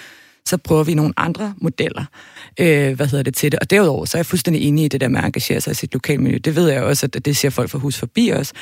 [0.48, 2.04] så prøver vi nogle andre modeller,
[2.60, 3.60] øh, hvad hedder det til det.
[3.60, 5.74] Og derudover, så er jeg fuldstændig enig i det der med at engagere sig i
[5.74, 6.38] sit lokalmiljø.
[6.38, 8.52] Det ved jeg også, at det siger folk fra hus forbi os,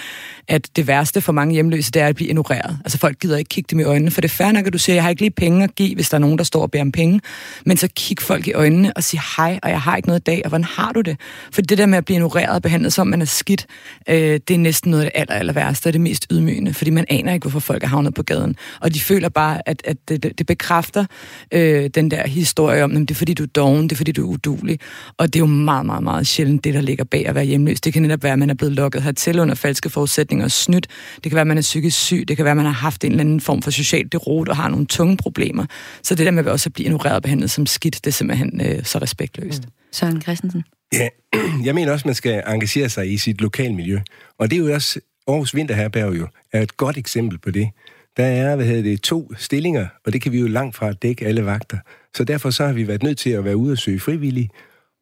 [0.49, 2.79] at det værste for mange hjemløse, det er at blive ignoreret.
[2.85, 4.79] Altså folk gider ikke kigge dem i øjnene, for det er fair nok, at du
[4.79, 6.71] siger, jeg har ikke lige penge at give, hvis der er nogen, der står og
[6.71, 7.21] beder om penge.
[7.67, 10.23] Men så kig folk i øjnene og sig hej, og jeg har ikke noget i
[10.27, 11.17] dag, og hvordan har du det?
[11.53, 13.67] For det der med at blive ignoreret og behandlet som man er skidt,
[14.09, 16.91] øh, det er næsten noget af det aller, aller værste og det mest ydmygende, fordi
[16.91, 18.57] man aner ikke, hvorfor folk er havnet på gaden.
[18.81, 21.05] Og de føler bare, at, at det, det bekræfter
[21.53, 24.13] øh, den der historie om, at det er fordi, du er doven, det er fordi,
[24.13, 24.81] du er udulig.
[25.19, 27.81] Og det er jo meget, meget, meget sjældent det, der ligger bag at være hjemløs.
[27.81, 30.87] Det kan netop være, at man er blevet lukket hertil under falske forudsætninger og snydt.
[31.15, 32.25] Det kan være, at man er psykisk syg.
[32.29, 34.57] Det kan være, at man har haft en eller anden form for social derot og
[34.57, 35.67] har nogle tunge problemer.
[36.03, 38.61] Så det der med også at blive ignoreret og behandlet som skidt, det er simpelthen
[38.61, 39.63] øh, så respektløst.
[39.65, 39.71] Mm.
[39.93, 40.65] Søren Christensen?
[40.93, 41.09] Ja,
[41.67, 44.01] jeg mener også, at man skal engagere sig i sit lokalmiljø.
[44.39, 47.69] Og det er jo også, Aarhus Vinterherberg jo, er et godt eksempel på det.
[48.17, 51.27] Der er, hvad hedder det, to stillinger, og det kan vi jo langt fra dække
[51.27, 51.79] alle vagter.
[52.15, 54.51] Så derfor så har vi været nødt til at være ude og søge frivillige.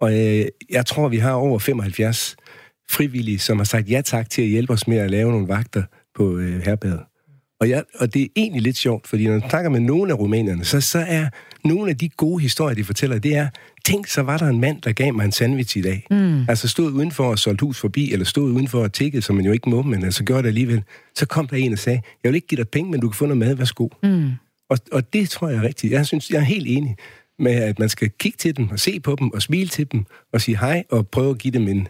[0.00, 2.36] Og øh, jeg tror, vi har over 75
[2.90, 5.82] frivillige, som har sagt ja tak til at hjælpe os med at lave nogle vagter
[6.14, 7.00] på øh, herberget.
[7.64, 10.18] Og, jeg, og det er egentlig lidt sjovt, fordi når man snakker med nogle af
[10.18, 11.28] rumænerne, så, så er
[11.64, 13.48] nogle af de gode historier, de fortæller, det er,
[13.84, 16.06] tænk, så var der en mand, der gav mig en sandwich i dag.
[16.10, 16.44] Mm.
[16.48, 19.52] Altså stod udenfor og solgte hus forbi, eller stod udenfor og tikkede, som man jo
[19.52, 20.82] ikke må, men altså gjorde det alligevel.
[21.14, 23.16] Så kom der en og sagde, jeg vil ikke give dig penge, men du kan
[23.16, 23.88] få noget mad, værsgo.
[24.02, 24.30] Mm.
[24.70, 25.92] Og, og det tror jeg er rigtigt.
[25.92, 26.96] Jeg synes, jeg er helt enig
[27.38, 30.04] med, at man skal kigge til dem og se på dem og smile til dem
[30.32, 31.88] og sige hej og prøve at give dem en,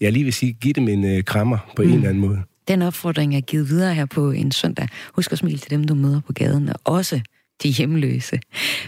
[0.00, 1.88] jeg lige vil sige, give dem en øh, krammer på mm.
[1.88, 2.42] en eller anden måde.
[2.68, 4.88] Den opfordring er givet videre her på en søndag.
[5.14, 7.20] Husk at smile til dem, du møder på gaden, og også
[7.62, 8.40] de hjemløse.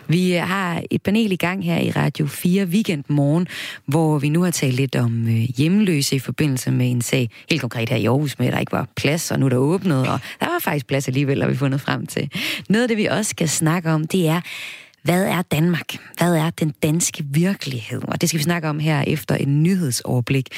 [0.08, 3.46] Vi har et panel i gang her i Radio 4 Weekend Morgen,
[3.86, 7.60] hvor vi nu har talt lidt om øh, hjemløse i forbindelse med en sag, helt
[7.60, 10.08] konkret her i Aarhus, med at der ikke var plads, og nu er der åbnet,
[10.08, 12.30] og der var faktisk plads alligevel, har vi fundet frem til.
[12.68, 14.40] Noget af det, vi også skal snakke om, det er,
[15.08, 15.96] hvad er Danmark?
[16.18, 18.02] Hvad er den danske virkelighed?
[18.08, 20.48] Og det skal vi snakke om her efter en nyhedsoverblik.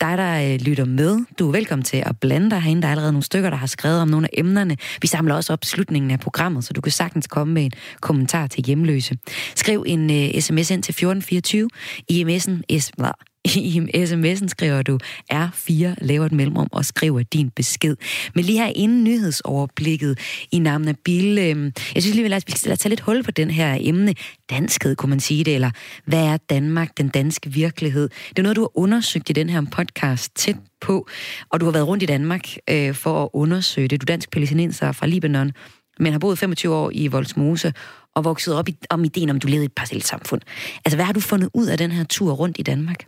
[0.00, 2.82] Dig, der øh, lytter med, du er velkommen til at blande dig herinde.
[2.82, 4.76] Der er allerede nogle stykker, der har skrevet om nogle af emnerne.
[5.02, 8.46] Vi samler også op slutningen af programmet, så du kan sagtens komme med en kommentar
[8.46, 9.18] til hjemløse.
[9.54, 11.68] Skriv en øh, uh, sms ind til 1424.
[12.08, 12.62] I sms'en,
[13.56, 14.98] i sms'en skriver du
[15.32, 17.96] R4, laver et mellemrum og skriver din besked.
[18.34, 20.18] Men lige her inden nyhedsoverblikket
[20.52, 23.50] i navnet Bill, øh, jeg synes lige, at vi skal tage lidt hul på den
[23.50, 24.14] her emne.
[24.50, 25.70] Danskhed, kunne man sige det, eller
[26.04, 28.08] hvad er Danmark, den danske virkelighed?
[28.28, 31.08] Det er noget, du har undersøgt i den her podcast tæt på,
[31.50, 34.00] og du har været rundt i Danmark øh, for at undersøge det.
[34.00, 35.52] Du er dansk palæstinenser fra Libanon,
[36.00, 37.72] men har boet 25 år i Voldsmose
[38.14, 40.40] og vokset op i, om ideen om, du levede i et parcellet samfund.
[40.84, 43.04] Altså, hvad har du fundet ud af den her tur rundt i Danmark?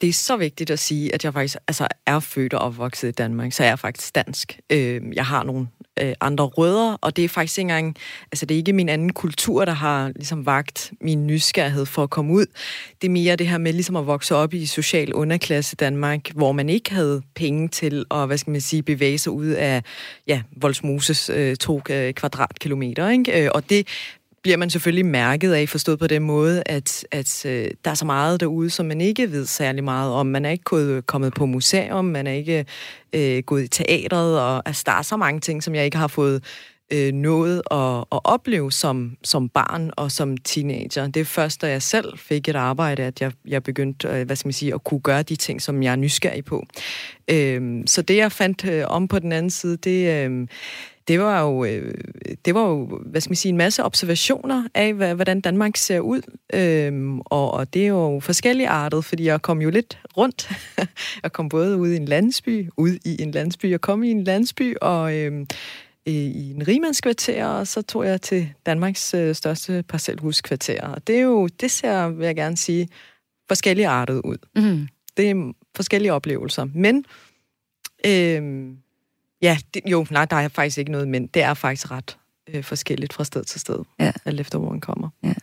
[0.00, 3.12] Det er så vigtigt at sige, at jeg faktisk altså, er født og opvokset i
[3.12, 4.58] Danmark, så jeg er faktisk dansk.
[4.70, 5.66] Øh, jeg har nogle
[6.00, 7.96] øh, andre rødder, og det er faktisk ikke engang,
[8.32, 12.10] altså det er ikke min anden kultur, der har ligesom vagt min nysgerrighed for at
[12.10, 12.46] komme ud.
[13.02, 16.52] Det er mere det her med ligesom at vokse op i social underklasse Danmark, hvor
[16.52, 19.82] man ikke havde penge til at, hvad skal man sige, bevæge sig ud af,
[20.26, 23.44] ja, Volsmoses øh, to øh, kvadratkilometer, ikke?
[23.44, 23.86] Øh, og det
[24.44, 28.04] bliver man selvfølgelig mærket af, forstået på den måde, at, at øh, der er så
[28.04, 30.26] meget derude, som man ikke ved særlig meget om.
[30.26, 32.66] Man er ikke gået, øh, kommet på museum, man er ikke
[33.12, 36.06] øh, gået i teatret, og altså, der er så mange ting, som jeg ikke har
[36.06, 36.44] fået
[36.92, 41.06] øh, nået at, at opleve som, som barn og som teenager.
[41.06, 44.36] Det er først, da jeg selv fik et arbejde, at jeg, jeg begyndte øh, hvad
[44.36, 46.66] skal man sige, at kunne gøre de ting, som jeg er nysgerrig på.
[47.30, 50.24] Øh, så det, jeg fandt øh, om på den anden side, det...
[50.30, 50.48] Øh,
[51.08, 51.94] det var jo, øh,
[52.44, 56.22] det var jo hvad skal man sige, en masse observationer af, hvordan Danmark ser ud.
[56.54, 60.50] Øhm, og, og det er jo forskellige artet, fordi jeg kom jo lidt rundt.
[61.22, 64.24] jeg kom både ud i en landsby, ud i en landsby, jeg kom i en
[64.24, 65.46] landsby, og øhm,
[66.06, 70.86] i en rigmandskvarter, og så tog jeg til Danmarks øh, største parcelhuskvarter.
[70.88, 72.88] Og det er jo, det ser, vil jeg gerne sige,
[73.48, 74.36] forskellige artet ud.
[74.56, 74.88] Mm.
[75.16, 76.64] Det er forskellige oplevelser.
[76.74, 77.04] Men
[78.06, 78.78] øhm,
[79.44, 82.64] Ja, det, jo, nej, der er faktisk ikke noget, men det er faktisk ret øh,
[82.64, 84.12] forskelligt fra sted til sted, ja.
[84.24, 85.08] alt efter hvor man kommer.
[85.22, 85.34] Ja.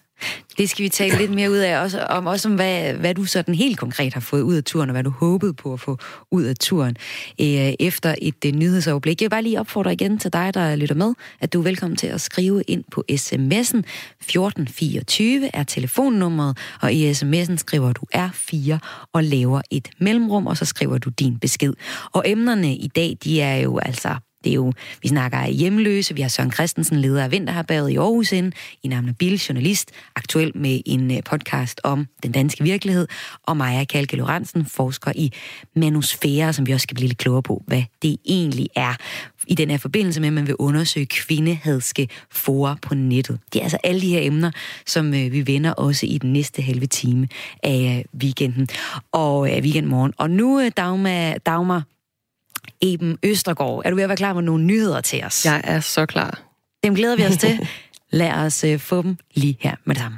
[0.57, 3.25] Det skal vi tale lidt mere ud af, også om, også om hvad, hvad du
[3.25, 5.97] sådan helt konkret har fået ud af turen, og hvad du håbede på at få
[6.31, 6.97] ud af turen
[7.41, 9.21] øh, efter et øh, nyhedsoverblik.
[9.21, 11.97] Jeg vil bare lige opfordre igen til dig, der lytter med, at du er velkommen
[11.97, 13.81] til at skrive ind på sms'en.
[14.19, 18.77] 1424 er telefonnummeret, og i sms'en skriver du R4
[19.13, 21.73] og laver et mellemrum, og så skriver du din besked.
[22.11, 26.21] Og emnerne i dag, de er jo altså det er jo, vi snakker hjemløse, vi
[26.21, 30.81] har Søren Christensen, leder af Vinterherberget i Aarhus ind, i navnet Bill, journalist, aktuel med
[30.85, 33.07] en øh, podcast om den danske virkelighed,
[33.43, 35.31] og Maja Kalke Lorentzen, forsker i
[35.75, 38.95] manusfære, som vi også skal blive lidt klogere på, hvad det egentlig er.
[39.47, 43.39] I den her forbindelse med, at man vil undersøge kvindehadske forer på nettet.
[43.53, 44.51] Det er altså alle de her emner,
[44.85, 47.27] som øh, vi vender også i den næste halve time
[47.63, 48.67] af øh, weekenden.
[49.11, 50.13] Og af weekendmorgen.
[50.17, 51.83] Og nu, Dagmar, Dagmar
[52.81, 53.81] Eben Østergaard.
[53.85, 55.45] Er du ved at være klar med nogle nyheder til os?
[55.45, 56.41] Jeg er så klar.
[56.83, 57.67] Dem glæder vi os til.
[58.11, 60.17] Lad os uh, få dem lige her med det samme.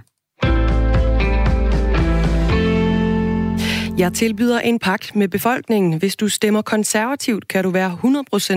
[3.97, 5.93] Jeg tilbyder en pagt med befolkningen.
[5.93, 7.97] Hvis du stemmer konservativt, kan du være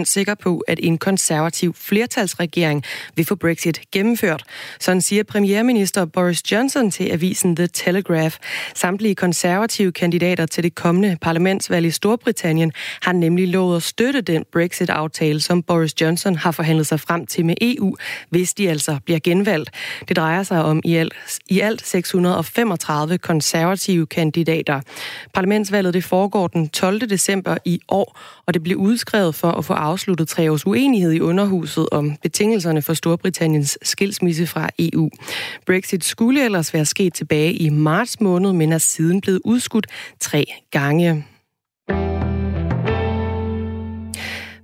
[0.01, 4.43] 100% sikker på, at en konservativ flertalsregering vil få Brexit gennemført.
[4.81, 8.37] Sådan siger premierminister Boris Johnson til avisen The Telegraph.
[8.75, 12.73] Samtlige konservative kandidater til det kommende parlamentsvalg i Storbritannien
[13.03, 17.47] har nemlig lovet at støtte den Brexit-aftale, som Boris Johnson har forhandlet sig frem til
[17.47, 17.97] med EU,
[18.31, 19.71] hvis de altså bliver genvalgt.
[20.09, 21.15] Det drejer sig om i alt,
[21.47, 24.81] i alt 635 konservative kandidater.
[25.37, 27.01] Parlamentsvalget det foregår den 12.
[27.01, 31.21] december i år, og det blev udskrevet for at få afsluttet tre års uenighed i
[31.21, 35.11] underhuset om betingelserne for Storbritanniens skilsmisse fra EU.
[35.67, 39.87] Brexit skulle ellers være sket tilbage i marts måned, men er siden blevet udskudt
[40.21, 41.25] tre gange.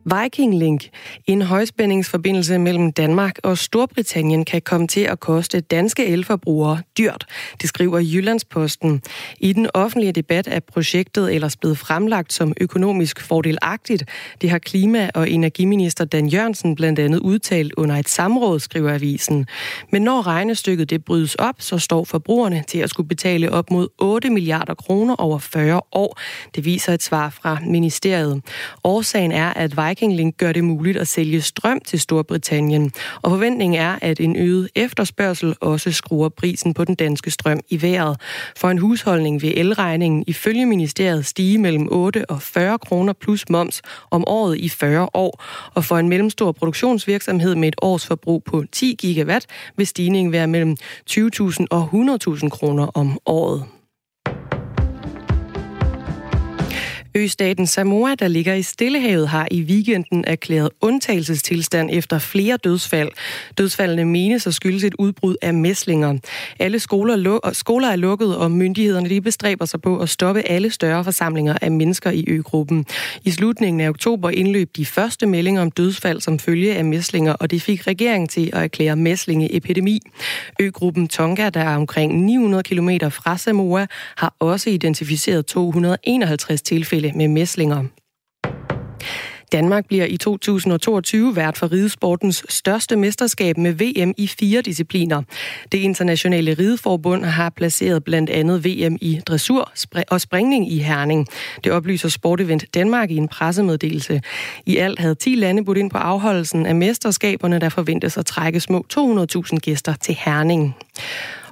[0.04, 0.88] Viking Link,
[1.26, 7.26] en højspændingsforbindelse mellem Danmark og Storbritannien, kan komme til at koste danske elforbrugere dyrt,
[7.60, 9.02] det skriver Jyllandsposten.
[9.40, 14.04] I den offentlige debat er projektet ellers blevet fremlagt som økonomisk fordelagtigt.
[14.40, 19.46] Det har klima- og energiminister Dan Jørgensen blandt andet udtalt under et samråd, skriver avisen.
[19.92, 23.88] Men når regnestykket det brydes op, så står forbrugerne til at skulle betale op mod
[23.98, 26.18] 8 milliarder kroner over 40 år.
[26.54, 28.42] Det viser et svar fra ministeriet.
[28.84, 33.81] Årsagen er, at Viking Link gør det muligt at sælge strøm til Storbritannien, og forventningen
[33.81, 38.20] er, at en øget efterspørgsel også skruer prisen på den danske strøm i vejret.
[38.57, 43.83] For en husholdning vil elregningen ifølge ministeriet stige mellem 8 og 40 kroner plus moms
[44.11, 48.64] om året i 40 år, og for en mellemstor produktionsvirksomhed med et års forbrug på
[48.72, 50.76] 10 gigawatt vil stigningen være mellem
[51.11, 53.64] 20.000 og 100.000 kroner om året.
[57.14, 63.09] Østaten Samoa, der ligger i Stillehavet, har i weekenden erklæret undtagelsestilstand efter flere dødsfald.
[63.59, 66.18] Dødsfaldene menes at skyldes et udbrud af mæslinger.
[66.59, 71.05] Alle skoler, skoler er lukket, og myndighederne de bestræber sig på at stoppe alle større
[71.05, 72.87] forsamlinger af mennesker i øgruppen.
[73.25, 77.51] I slutningen af oktober indløb de første meldinger om dødsfald som følge af mæslinger, og
[77.51, 80.01] det fik regeringen til at erklære mæslingeepidemi.
[80.61, 87.18] Øgruppen Tonga, der er omkring 900 km fra Samoa, har også identificeret 251 tilfælde tilfælde
[87.18, 87.84] med mæslinger.
[89.52, 95.22] Danmark bliver i 2022 vært for ridesportens største mesterskab med VM i fire discipliner.
[95.72, 99.72] Det internationale rideforbund har placeret blandt andet VM i dressur
[100.10, 101.26] og springning i Herning.
[101.64, 104.22] Det oplyser Sportevent Danmark i en pressemeddelelse.
[104.66, 108.60] I alt havde 10 lande budt ind på afholdelsen af mesterskaberne, der forventes at trække
[108.60, 110.74] små 200.000 gæster til Herning.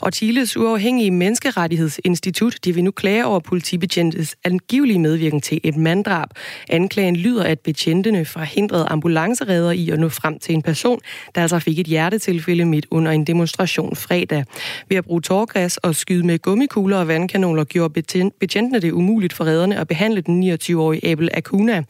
[0.00, 6.28] Og Chiles uafhængige menneskerettighedsinstitut, de vil nu klage over politibetjentes angivelige medvirken til et manddrab.
[6.68, 11.00] Anklagen lyder, at betjentene forhindrede ambulanceredder i at nå frem til en person,
[11.34, 14.44] der altså fik et hjertetilfælde midt under en demonstration fredag.
[14.88, 18.02] Ved at bruge tårgas og skyde med gummikugler og vandkanoner gjorde
[18.40, 21.82] betjentene det umuligt for redderne at behandle den 29-årige Abel Acuna.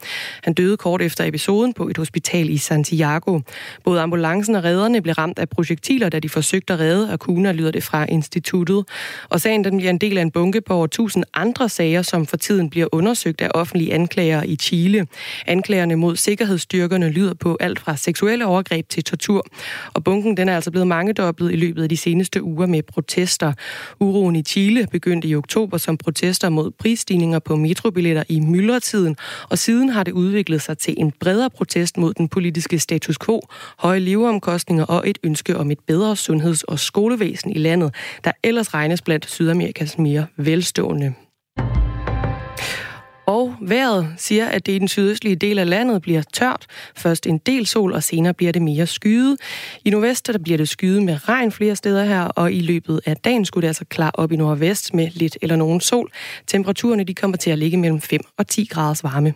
[0.43, 3.39] Han døde kort efter episoden på et hospital i Santiago.
[3.83, 7.71] Både ambulancen og redderne blev ramt af projektiler, da de forsøgte at redde Acuna, lyder
[7.71, 8.85] det fra instituttet.
[9.29, 12.25] Og sagen den bliver en del af en bunke på over 1000 andre sager, som
[12.25, 15.07] for tiden bliver undersøgt af offentlige anklager i Chile.
[15.47, 19.45] Anklagerne mod sikkerhedsstyrkerne lyder på alt fra seksuelle overgreb til tortur.
[19.93, 23.53] Og bunken den er altså blevet mangedoblet i løbet af de seneste uger med protester.
[23.99, 29.15] Uroen i Chile begyndte i oktober som protester mod prisstigninger på metrobilletter i myldretiden,
[29.49, 33.41] og siden har det udviklet sig til en bredere protest mod den politiske status quo,
[33.77, 37.90] høje leveomkostninger og et ønske om et bedre sundheds- og skolevæsen i landet
[38.23, 41.13] der ellers regnes blandt Sydamerikas mere velstående.
[43.31, 46.65] Og vejret siger, at det i den sydøstlige del af landet bliver tørt.
[46.95, 49.37] Først en del sol, og senere bliver det mere skyet.
[49.85, 53.17] I nordvest der bliver det skyet med regn flere steder her, og i løbet af
[53.17, 56.11] dagen skulle det altså klar op i nordvest med lidt eller nogen sol.
[56.47, 59.33] Temperaturerne de kommer til at ligge mellem 5 og 10 graders varme.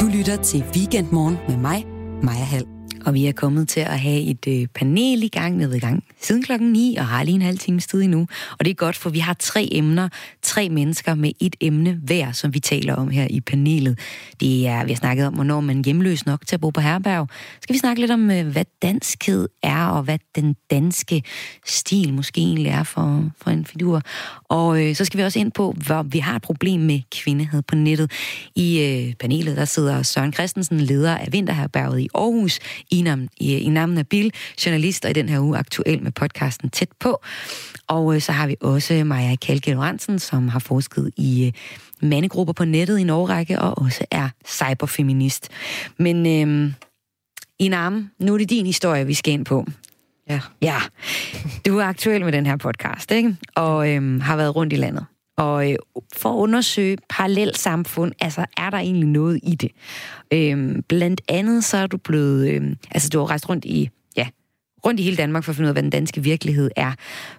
[0.00, 1.86] Du lytter til Weekendmorgen med mig,
[2.22, 2.71] Maja Hall.
[3.06, 5.78] Og vi er kommet til at have et øh, panel i gang, vi er i
[5.78, 8.26] gang siden klokken 9, og har lige en halv time tid endnu.
[8.58, 10.08] Og det er godt, for vi har tre emner,
[10.42, 13.98] tre mennesker med et emne hver, som vi taler om her i panelet.
[14.40, 16.80] Det er, vi har snakket om, hvornår man er hjemløs nok til at bo på
[16.80, 17.28] herberg.
[17.62, 21.22] Skal vi snakke lidt om, øh, hvad danskhed er, og hvad den danske
[21.66, 24.02] stil måske egentlig er for, for en figur.
[24.44, 27.62] Og øh, så skal vi også ind på, hvor vi har et problem med kvindehed
[27.62, 28.10] på nettet.
[28.56, 32.58] I øh, panelet, der sidder Søren Christensen, leder af Vinterherberget i Aarhus,
[32.92, 34.32] i, nam, i, i navn af Bill,
[34.66, 37.22] journalist og i den her uge aktuel med podcasten Tæt på.
[37.86, 41.52] Og øh, så har vi også Maja Kalke Lorentzen, som har forsket i øh,
[42.08, 45.48] mandegrupper på nettet i årrække, og også er cyberfeminist.
[45.98, 46.72] Men øh,
[47.58, 49.66] i navn, nu er det din historie, vi skal ind på.
[50.28, 50.40] Ja.
[50.62, 50.76] Ja,
[51.66, 53.36] du er aktuel med den her podcast, ikke?
[53.54, 55.06] Og øhm, har været rundt i landet.
[55.42, 55.76] Og øh,
[56.12, 59.70] for at undersøge parallelt samfund, altså er der egentlig noget i det?
[60.32, 64.26] Øhm, blandt andet så er du blevet, øh, altså du har rejst rundt i, ja,
[64.86, 66.92] rundt i hele Danmark for at finde ud af, hvad den danske virkelighed er.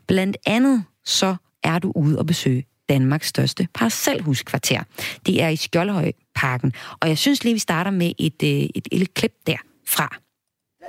[0.07, 4.83] Blandt andet så er du ude og besøge Danmarks største parcelhuskvarter.
[5.25, 6.73] Det er i Skjoldhøjparken.
[6.99, 10.17] Og jeg synes lige, vi starter med et, øh, et lille klip derfra.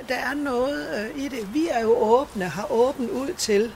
[0.09, 1.55] Der er noget øh, i det.
[1.55, 3.73] Vi er jo åbne, har åbent ud til.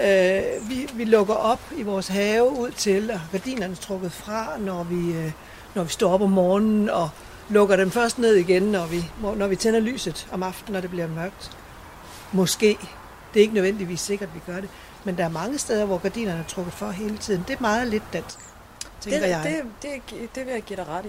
[0.00, 4.84] Øh, vi, vi lukker op i vores have ud til, og gardinerne trukket fra, når
[4.84, 5.32] vi, øh,
[5.74, 7.10] når vi står op om morgenen, og
[7.48, 9.04] lukker dem først ned igen, når vi,
[9.36, 11.56] når vi tænder lyset om aftenen, når det bliver mørkt.
[12.32, 12.78] Måske.
[13.34, 14.70] Det er ikke nødvendigvis sikkert, at vi gør det.
[15.04, 17.44] Men der er mange steder, hvor gardinerne er trukket for hele tiden.
[17.48, 18.38] Det er meget lidt dansk,
[19.00, 19.62] tænker det, jeg.
[19.82, 21.08] Det, det, det vil jeg give dig ret i.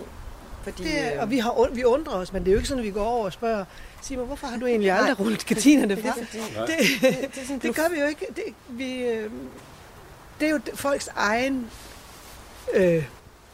[0.63, 2.79] Fordi, det øh, og vi, har, vi undrer os, men det er jo ikke sådan,
[2.79, 3.65] at vi går over og spørger,
[4.01, 6.13] Simon, hvorfor har du egentlig aldrig rullet gardinerne fra?
[6.19, 8.25] Det, det, det, det, det, det gør vi jo ikke.
[8.35, 9.31] Det, vi, øh,
[10.39, 11.71] det er jo folks egen
[12.73, 13.05] øh,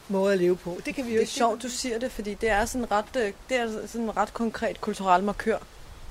[0.08, 0.80] måde at leve på.
[0.86, 1.32] Det kan vi jo det er ikke.
[1.34, 4.34] sjovt, du siger det, fordi det er sådan ret, øh, det er sådan en ret
[4.34, 5.58] konkret kulturel markør.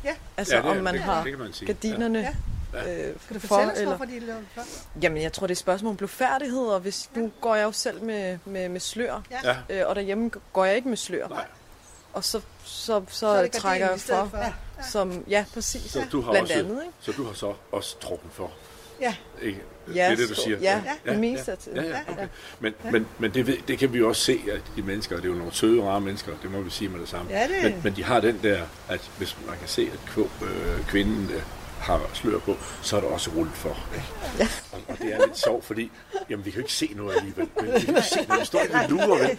[0.05, 0.15] Ja.
[0.37, 1.67] Altså, ja, det, om man det, har det kan man sige.
[1.67, 2.35] gardinerne Ja.
[2.75, 3.09] Ja.
[3.09, 3.97] øh, Kan du for, fortælle os, eller...
[3.97, 4.63] hvorfor de lavet for?
[5.03, 7.73] Jamen, jeg tror, det er et spørgsmål om blufærdighed, og hvis, nu går jeg jo
[7.73, 9.57] selv med, med, med slør, Ja.
[9.71, 9.81] Ja.
[9.83, 11.29] øh, og derhjemme går jeg ikke med slør.
[11.29, 11.45] Nej.
[12.13, 14.39] Og så, så, så, Så er trækker jeg for, for.
[14.39, 14.53] Ja.
[14.91, 16.95] som, ja, præcis, Så du har blandt også, andet, ikke?
[17.01, 18.51] Så du har så også trukket for.
[19.01, 19.15] Ja.
[19.43, 19.61] Ikke?
[19.89, 20.59] Ja, det er det, du siger.
[20.59, 21.77] ja, ja, det meste af tiden.
[21.79, 22.13] Ja, ja, Ja.
[22.13, 22.27] okay.
[22.61, 25.25] Men, men, men det, ved, det kan vi jo også se, at de mennesker, det
[25.25, 27.31] er jo nogle søde, rare mennesker, det må vi sige med det samme.
[27.31, 30.45] Ja, det- men, men de har den der, at hvis man kan se, at kv-
[30.45, 31.43] øh, kvinden øh,
[31.83, 33.77] har slør på, så er der også rullet for.
[33.95, 34.07] Ikke?
[34.39, 34.49] Ja.
[34.73, 35.91] Og, og, det er lidt sjovt, fordi
[36.31, 37.49] jamen, vi kan jo ikke se noget alligevel.
[37.63, 39.19] Vi kan ikke se noget, vi står ikke og lurer.
[39.19, 39.39] vel?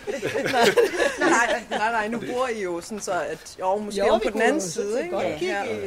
[1.20, 4.30] nej, nej, nej, nu bor I jo sådan så, at jo, måske Jo, jo, på
[4.34, 5.16] den anden jo side, ikke?
[5.16, 5.82] godt kigge øh,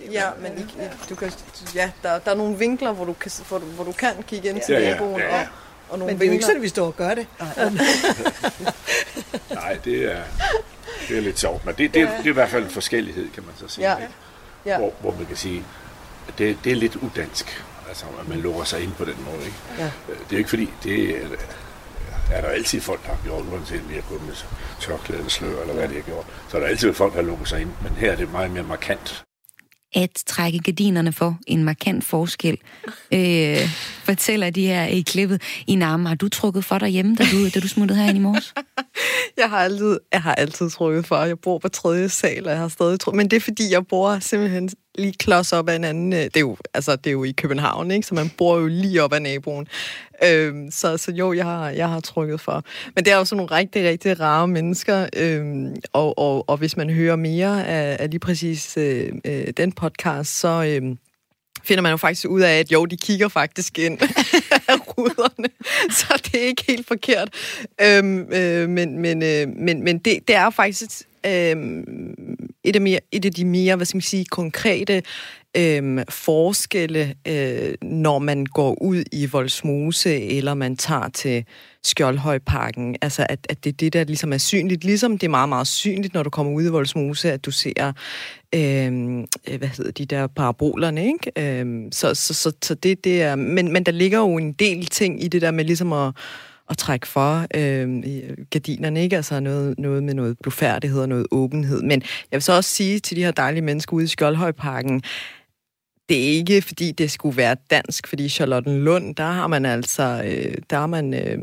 [0.00, 1.32] kigge ja, men I, I- du kan,
[1.74, 4.48] ja, der, der er nogle vinkler, hvor du kan, hvor du, hvor du kan kigge
[4.48, 5.40] ind til Ja, ja, naboen, ja, ja.
[5.40, 5.46] og,
[5.88, 6.46] og nogle Men det er jo ikke vinkler.
[6.46, 7.26] sådan, vi står og gør det.
[9.50, 10.22] Nej, det er,
[11.08, 11.64] det er lidt sjovt.
[11.64, 13.90] Men det, det, er, det er i hvert fald en forskellighed, kan man så sige.
[13.90, 13.96] Ja.
[13.96, 14.12] ikke?
[14.66, 14.78] Ja.
[14.78, 15.64] Hvor, hvor man kan sige, at
[16.38, 17.64] det, det er lidt udansk.
[17.88, 19.44] Altså, at man lukker sig ind på den måde.
[19.44, 19.56] Ikke?
[19.78, 19.90] Ja.
[20.08, 21.28] Det er ikke fordi, det er,
[22.32, 24.34] er der altid folk, der har gjort, uanset om de har gået med
[24.80, 26.26] tørklæde eller slør, eller hvad de har gjort.
[26.48, 27.70] Så er der altid folk, der har lukket sig ind.
[27.82, 29.22] Men her er det meget mere markant.
[29.94, 32.58] at trække gardinerne for en markant forskel,
[33.12, 33.58] øh,
[34.04, 35.42] fortæller de her i klippet.
[35.66, 38.54] I Nam, har du trukket for derhjemme, da du, da du smuttede herind i morges?
[39.38, 41.16] Jeg har altid, jeg har altid trukket for.
[41.16, 43.16] Jeg bor på tredje sal, og jeg har stadig trukket.
[43.16, 46.12] Men det er fordi, jeg bor simpelthen lige klods op af en anden...
[46.12, 48.06] Øh, det er jo, altså, det er jo i København, ikke?
[48.06, 49.68] Så man bor jo lige op af naboen.
[50.24, 52.64] Øhm, så, så jo, jeg har, jeg har trykket for.
[52.94, 55.06] Men det er jo sådan nogle rigtig, rigtig rare mennesker.
[55.16, 59.72] Øhm, og, og, og hvis man hører mere af, af lige præcis øh, øh, den
[59.72, 60.64] podcast, så...
[60.64, 60.96] Øh,
[61.64, 63.98] finder man jo faktisk ud af, at jo, de kigger faktisk ind
[64.98, 65.48] af ruderne,
[65.98, 67.28] så det er ikke helt forkert.
[67.82, 70.90] Øhm, øh, men men, øh, men, men det, det er faktisk
[71.26, 71.56] øh,
[72.64, 75.02] et, af mere, et af de mere, hvad skal man sige, konkrete
[75.56, 81.44] øh, forskelle, øh, når man går ud i Voldsmose, eller man tager til
[81.84, 82.96] Skjoldhøjparken.
[83.02, 84.84] Altså, at, at det er det, der ligesom er synligt.
[84.84, 87.92] Ligesom det er meget, meget synligt, når du kommer ud i Voldsmose, at du ser,
[88.54, 91.60] øhm, øh, hvad hedder de der parabolerne, ikke?
[91.62, 93.34] Øh, så, så, så, så det, det er...
[93.34, 96.12] Men, men der ligger jo en del ting i det der med ligesom at
[96.70, 99.16] at trække for øhm, øh, gardinerne, ikke?
[99.16, 101.82] Altså noget, noget med noget blufærdighed og noget åbenhed.
[101.82, 105.02] Men jeg vil så også sige til de her dejlige mennesker ude i Skjoldhøjparken,
[106.08, 110.22] det er ikke, fordi det skulle være dansk, fordi Charlotten Lund, der har man altså,
[110.24, 111.38] øh, der har man øh,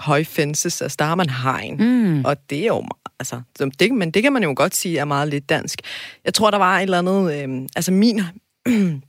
[0.00, 1.76] høje fences, altså der har man hegn.
[1.76, 2.24] Mm.
[2.24, 2.84] Og det er jo,
[3.18, 5.80] altså, så det, men det kan man jo godt sige er meget lidt dansk.
[6.24, 8.20] Jeg tror, der var et eller andet, øh, altså min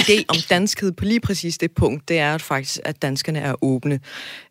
[0.00, 3.64] idé om danskhed på lige præcis det punkt, det er at faktisk, at danskerne er
[3.64, 4.00] åbne.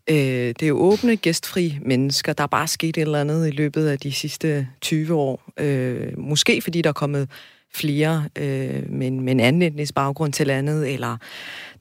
[0.09, 2.33] Øh, det er jo åbne, gæstfri mennesker.
[2.33, 5.51] Der er bare sket et eller andet i løbet af de sidste 20 år.
[5.59, 7.29] Øh, måske fordi der er kommet
[7.73, 11.17] flere øh, med, med en anden etnisk baggrund til landet, eller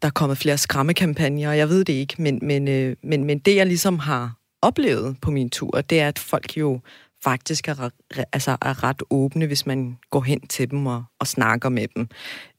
[0.02, 3.56] der er kommet flere skræmmekampagner, jeg ved det ikke, men, men, øh, men, men det
[3.56, 6.80] jeg ligesom har oplevet på min tur, det er, at folk jo
[7.24, 7.90] faktisk er,
[8.32, 12.08] altså er ret åbne, hvis man går hen til dem og, og snakker med dem.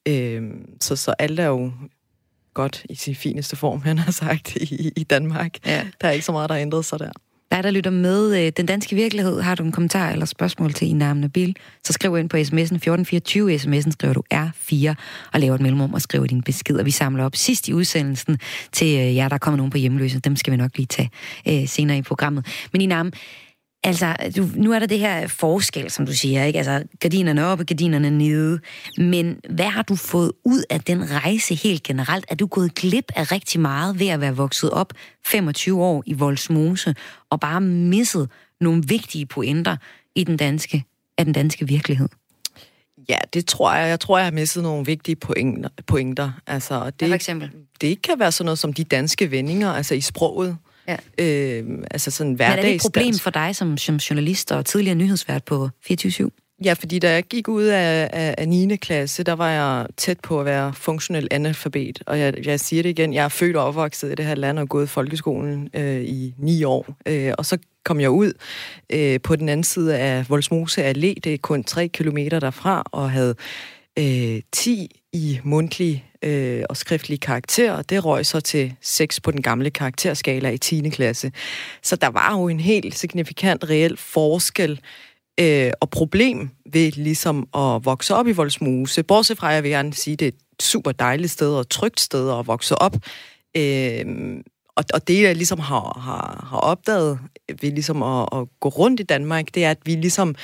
[0.07, 0.51] Øh,
[0.81, 1.71] så, så alt er jo
[2.53, 5.65] godt i sin fineste form, han har sagt, i, i Danmark.
[5.65, 5.87] Ja.
[6.01, 7.11] Der er ikke så meget, der har ændret sig der.
[7.51, 10.87] Dig, der lytter med øh, Den Danske Virkelighed, har du en kommentar eller spørgsmål til
[10.87, 13.55] Ina Nabil, så skriv ind på sms'en 1424.
[13.55, 14.93] sms'en skriver du R4
[15.33, 18.37] og laver et mellemrum og skriver din besked, og vi samler op sidst i udsendelsen
[18.71, 20.19] til øh, jer, der kommer nogen på hjemløse.
[20.19, 21.09] Dem skal vi nok lige tage
[21.47, 22.45] øh, senere i programmet.
[22.71, 23.03] Men Ina,
[23.83, 26.59] Altså, du, nu er der det her forskel, som du siger, ikke?
[26.59, 28.59] Altså, gardinerne oppe, gardinerne nede.
[28.97, 32.25] Men hvad har du fået ud af den rejse helt generelt?
[32.29, 34.93] Er du gået glip af rigtig meget ved at være vokset op
[35.25, 36.95] 25 år i Voldsmose
[37.29, 38.29] og bare misset
[38.61, 39.77] nogle vigtige pointer
[40.15, 40.83] i den danske,
[41.17, 42.09] af den danske virkelighed?
[43.09, 43.89] Ja, det tror jeg.
[43.89, 45.69] Jeg tror, jeg har misset nogle vigtige pointer.
[45.87, 46.31] pointer.
[46.47, 47.51] Altså, det, ja, for eksempel?
[47.81, 50.57] Det kan være sådan noget som de danske vendinger, altså i sproget.
[51.19, 51.25] Ja.
[51.25, 52.55] Øh, altså sådan hverdags...
[52.55, 56.31] Men er det et problem for dig som, som journalist og tidligere nyhedsvært på 24
[56.63, 58.75] Ja, fordi da jeg gik ud af, af, af 9.
[58.75, 62.03] klasse, der var jeg tæt på at være funktionel analfabet.
[62.05, 64.59] Og jeg, jeg siger det igen, jeg er født og opvokset i det her land
[64.59, 66.95] og gået i folkeskolen øh, i ni år.
[67.05, 68.33] Øh, og så kom jeg ud
[68.89, 73.11] øh, på den anden side af Voldsmose Allé, det er kun tre kilometer derfra, og
[73.11, 73.35] havde
[73.99, 79.31] øh, 10 i mundtlig øh, og skriftlig karakter, og det røg så til 6 på
[79.31, 80.89] den gamle karakterskala i 10.
[80.89, 81.31] klasse.
[81.83, 84.79] Så der var jo en helt signifikant reel forskel
[85.39, 89.03] øh, og problem ved ligesom at vokse op i Voldsmose.
[89.03, 92.39] Bortset fra, jeg vil gerne sige, det er et super dejligt sted og trygt sted
[92.39, 92.95] at vokse op.
[93.57, 94.05] Øh,
[94.75, 97.19] og, og det, jeg ligesom har, har, har opdaget
[97.61, 100.35] ved ligesom at, at gå rundt i Danmark, det er, at vi ligesom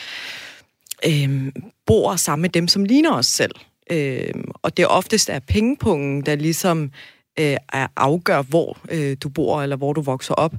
[1.05, 1.51] øh,
[1.85, 3.55] bor sammen med dem, som ligner os selv.
[3.89, 6.91] Øh, og det oftest er pengepungen, der ligesom
[7.39, 10.53] øh, er afgør, hvor øh, du bor eller hvor du vokser op.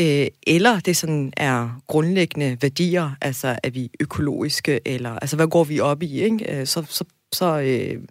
[0.00, 5.64] Øh, eller det sådan er grundlæggende værdier, altså er vi økologiske, eller altså hvad går
[5.64, 6.60] vi op i, ikke?
[6.60, 8.02] Øh, så, så, så øh,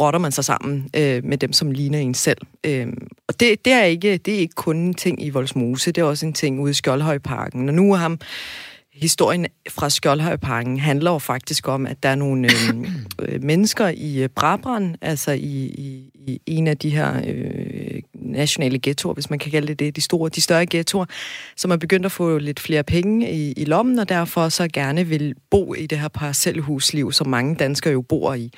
[0.00, 2.38] rotter man sig sammen øh, med dem, som ligner en selv.
[2.64, 2.86] Øh,
[3.28, 6.04] og det, det, er ikke, det er ikke kun en ting i Voldsmose, det er
[6.04, 7.68] også en ting ude i Skjoldhøjparken.
[7.68, 8.18] Og nu er ham
[8.96, 12.86] historien fra Skjoldhøjparken handler jo faktisk om, at der er nogle øhm,
[13.22, 18.78] øh, mennesker i øh, Brabrand, altså i, i, i en af de her øh, nationale
[18.82, 21.04] ghettoer, hvis man kan kalde det det, de, store, de større ghettoer,
[21.56, 25.06] som er begyndt at få lidt flere penge i, i lommen, og derfor så gerne
[25.06, 28.52] vil bo i det her parcelhusliv, som mange danskere jo bor i.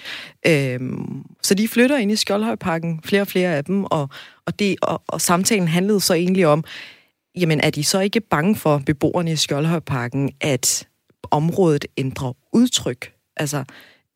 [0.47, 4.09] Øhm, så de flytter ind i Skjoldhøjparken, flere og flere af dem, og,
[4.47, 6.65] og, det, og, og samtalen handlede så egentlig om,
[7.41, 10.89] jamen er de så ikke bange for beboerne i Skjoldhøjparken, at
[11.31, 13.13] området ændrer udtryk?
[13.37, 13.59] Altså,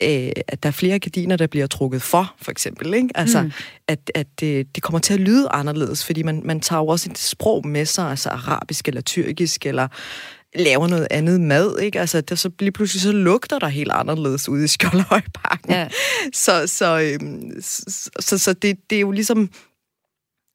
[0.03, 2.95] øh, at der er flere gardiner, der bliver trukket for, for eksempel.
[2.95, 3.09] Ikke?
[3.15, 3.53] Altså, mm.
[3.89, 7.11] at, at det, det kommer til at lyde anderledes, fordi man, man tager jo også
[7.11, 9.89] et sprog med sig, altså arabisk eller tyrkisk, eller
[10.55, 12.01] laver noget andet mad, ikke?
[12.01, 15.71] Altså, der så lige pludselig så lugter der helt anderledes ude i Skjoldhøjparken.
[15.71, 15.89] Ja.
[16.33, 19.51] Så, så, øhm, så, så, så det, det er jo ligesom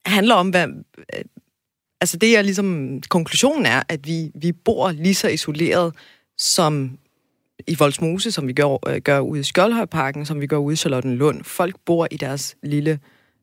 [0.07, 0.67] handler om, hvad,
[2.01, 5.93] altså det er ligesom, konklusionen er, at vi, vi bor lige så isoleret
[6.37, 6.97] som
[7.67, 10.75] i Voldsmose, som vi gør, øh, gør ude i Skjoldhøjparken, som vi gør ude i
[10.75, 11.43] Charlottenlund.
[11.43, 12.99] Folk bor i deres lille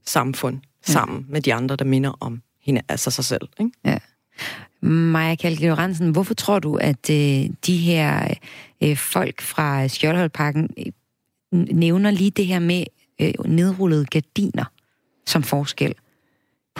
[0.07, 1.33] samfund sammen ja.
[1.33, 3.49] med de andre, der minder om hende, altså sig selv.
[3.61, 3.73] Ikke?
[3.85, 3.99] Ja.
[4.87, 5.75] Maja Kalke
[6.13, 8.35] hvorfor tror du, at øh, de her
[8.83, 10.93] øh, folk fra Skjoldhøjparken øh,
[11.53, 12.85] nævner lige det her med
[13.21, 14.65] øh, nedrullede gardiner
[15.27, 15.95] som forskel?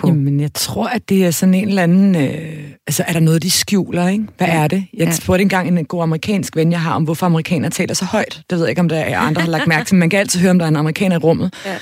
[0.05, 0.09] På?
[0.09, 2.17] Jamen, jeg tror, at det er sådan en eller anden...
[2.17, 4.25] Øh, altså, er der noget, de skjuler, ikke?
[4.39, 4.55] Hvad ja.
[4.55, 4.85] er det?
[4.95, 5.13] Jeg ja.
[5.13, 8.41] spurgte engang en god amerikansk ven, jeg har, om hvorfor amerikanere taler så højt.
[8.51, 10.41] Det ved jeg ikke, om der er andre, har lagt mærke til, man kan altid
[10.41, 11.55] høre, om der er en amerikaner i rummet.
[11.67, 11.77] Ja.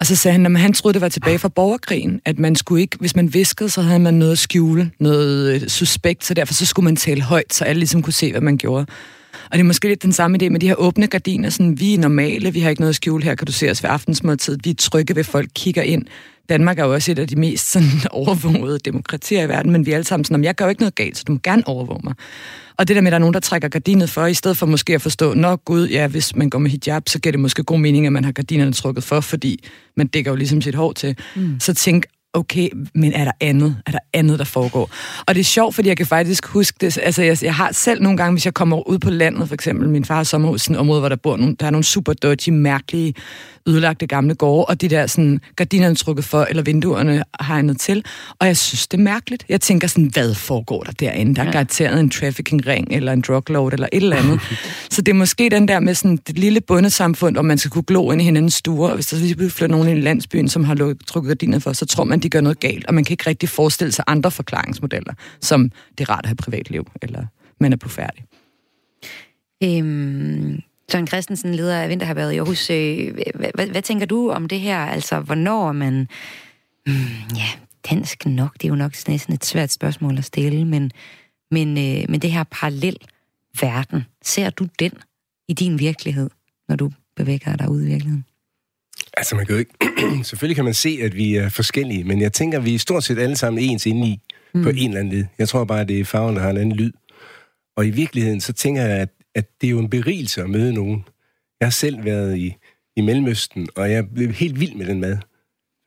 [0.00, 2.80] Og så sagde han, at han troede, det var tilbage fra borgerkrigen, at man skulle
[2.82, 6.54] ikke, hvis man viskede, så havde man noget at skjule, noget øh, suspekt, så derfor
[6.54, 8.86] så skulle man tale højt, så alle ligesom kunne se, hvad man gjorde.
[9.54, 11.94] Og det er måske lidt den samme idé med de her åbne gardiner, sådan, vi
[11.94, 14.58] er normale, vi har ikke noget at skjule, her kan du se os ved aftensmåltid,
[14.64, 16.04] vi er trygge ved, folk kigger ind.
[16.48, 19.90] Danmark er jo også et af de mest sådan, overvågede demokratier i verden, men vi
[19.90, 22.00] er alle sammen sådan, jeg gør jo ikke noget galt, så du må gerne overvåge
[22.04, 22.14] mig.
[22.76, 24.66] Og det der med, at der er nogen, der trækker gardinet for, i stedet for
[24.66, 27.62] måske at forstå, nå gud, ja, hvis man går med hijab, så giver det måske
[27.62, 29.64] god mening, at man har gardinerne trukket for, fordi
[29.96, 31.16] man dækker jo ligesom sit hår til.
[31.36, 31.60] Mm.
[31.60, 33.76] Så tænk, okay, men er der andet?
[33.86, 34.90] Er der andet, der foregår?
[35.26, 36.98] Og det er sjovt, fordi jeg kan faktisk huske det.
[37.02, 39.88] Altså, jeg, jeg har selv nogle gange, hvis jeg kommer ud på landet, for eksempel
[39.88, 42.48] min far sommerhus, sådan et område, hvor der bor nogle, der er nogle super dodgy,
[42.48, 43.14] mærkelige
[43.68, 48.04] ødelagte gamle gårde, og de der sådan, gardinerne trukket for, eller vinduerne hegnet til.
[48.38, 49.44] Og jeg synes, det er mærkeligt.
[49.48, 51.34] Jeg tænker sådan, hvad foregår der derinde?
[51.34, 51.52] Der er ja.
[51.52, 54.40] garanteret en trafficking-ring, eller en druglord, eller et eller andet.
[54.90, 57.82] så det er måske den der med sådan det lille bundesamfund, hvor man skal kunne
[57.82, 60.64] glo ind i hinandens stuer, og hvis der lige flytter nogen ind i landsbyen, som
[60.64, 63.30] har trukket gardiner for, så tror man, de gør noget galt, og man kan ikke
[63.30, 67.26] rigtig forestille sig andre forklaringsmodeller, som det er rart at have privatliv, eller
[67.60, 68.24] man er på færdig.
[69.64, 70.60] Øhm,
[70.90, 72.70] Søren Christensen, leder af Vinterherberget i Aarhus.
[72.70, 74.78] Øh, hvad, hvad, tænker du om det her?
[74.78, 76.08] Altså, hvornår man...
[76.86, 76.94] Mm,
[77.36, 77.48] ja,
[77.90, 80.90] dansk nok, det er jo nok næsten et svært spørgsmål at stille, men,
[81.50, 82.96] men, øh, men det her parallel
[83.60, 84.92] verden, ser du den
[85.48, 86.30] i din virkelighed,
[86.68, 88.24] når du bevæger dig ud i virkeligheden?
[89.16, 90.24] Altså, man kan jo ikke...
[90.28, 93.04] Selvfølgelig kan man se, at vi er forskellige, men jeg tænker, at vi er stort
[93.04, 94.20] set alle sammen ens inde i,
[94.54, 94.62] mm.
[94.62, 95.24] på en eller anden led.
[95.38, 96.92] Jeg tror bare, at det er farven, der har en anden lyd.
[97.76, 100.74] Og i virkeligheden, så tænker jeg, at, at det er jo en berigelse at møde
[100.74, 101.04] nogen.
[101.60, 102.56] Jeg har selv været i,
[102.96, 105.18] i Mellemøsten, og jeg blev helt vild med den mad.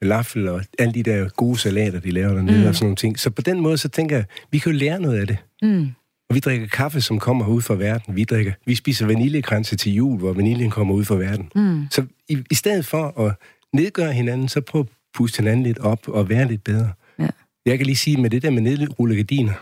[0.04, 2.68] Falafel og alle de der gode salater, de laver dernede mm.
[2.68, 3.20] og sådan nogle ting.
[3.20, 5.38] Så på den måde, så tænker jeg, vi kan jo lære noget af det.
[5.62, 5.90] Mm.
[6.30, 8.16] Og vi drikker kaffe, som kommer ud fra verden.
[8.16, 11.52] Vi, drikker, vi spiser vaniljekranse til jul, hvor vaniljen kommer ud fra verden.
[11.56, 11.88] Mm.
[11.92, 13.36] Så i, i stedet for at
[13.74, 16.92] nedgøre hinanden, så prøv at puste hinanden lidt op og være lidt bedre.
[17.20, 17.28] Ja.
[17.66, 19.54] Jeg kan lige sige, med det der med nedrulle gardiner,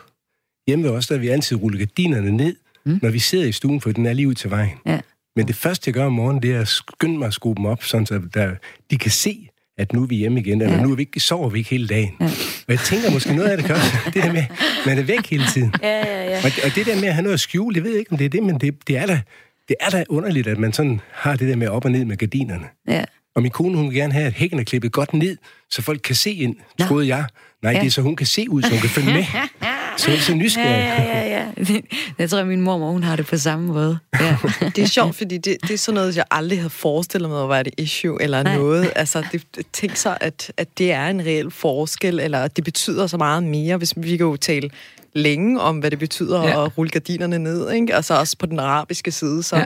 [0.68, 2.56] hjemme ved os, der vi altid rulle gardinerne ned,
[2.86, 3.00] mm.
[3.02, 4.78] når vi sidder i stuen, for den er lige ud til vejen.
[4.86, 5.00] Ja.
[5.36, 7.66] Men det første, jeg gør om morgenen, det er at skynde mig at skrue dem
[7.66, 8.56] op, sådan så der,
[8.92, 10.84] de kan se, at nu er vi hjemme igen, eller ja.
[10.84, 12.12] nu er vi ikke, sover vi ikke hele dagen.
[12.20, 12.26] Ja.
[12.68, 14.44] Og jeg tænker måske noget af det kan også, det der med,
[14.86, 15.74] man er væk hele tiden.
[15.82, 16.38] Ja, ja, ja.
[16.38, 18.26] Og, og det der med at have noget at skjule, jeg ved ikke, om det
[18.26, 19.22] er det, men det, det er da
[19.68, 22.18] det er da underligt, at man sådan har det der med op og ned med
[22.18, 22.66] gardinerne.
[22.88, 23.04] Ja.
[23.36, 25.38] Og min kone, hun vil gerne have, at hækken er klippet godt ned,
[25.70, 27.26] så folk kan se ind, troede jeg.
[27.64, 27.80] Nej, ja.
[27.80, 29.26] det er så, hun kan se ud, så hun kan følge med.
[29.98, 30.70] Så er så nysgerrig.
[30.70, 31.46] Ja, ja, ja.
[31.70, 31.80] ja.
[32.20, 33.98] Jeg tror, at min mor, hun har det på samme måde.
[34.20, 34.38] Ja.
[34.76, 37.50] det er sjovt, fordi det, det er sådan noget, jeg aldrig havde forestillet mig at
[37.50, 38.58] være det issue eller Nej.
[38.58, 38.92] noget.
[38.96, 39.44] Altså, det,
[39.74, 43.44] tænk så, at, at det er en reel forskel, eller at det betyder så meget
[43.44, 44.70] mere, hvis vi kan jo tale
[45.14, 46.66] længe om, hvad det betyder ja.
[46.66, 47.96] at rulle gardinerne ned, ikke?
[47.96, 49.44] Altså også på den arabiske side.
[49.44, 49.66] Så,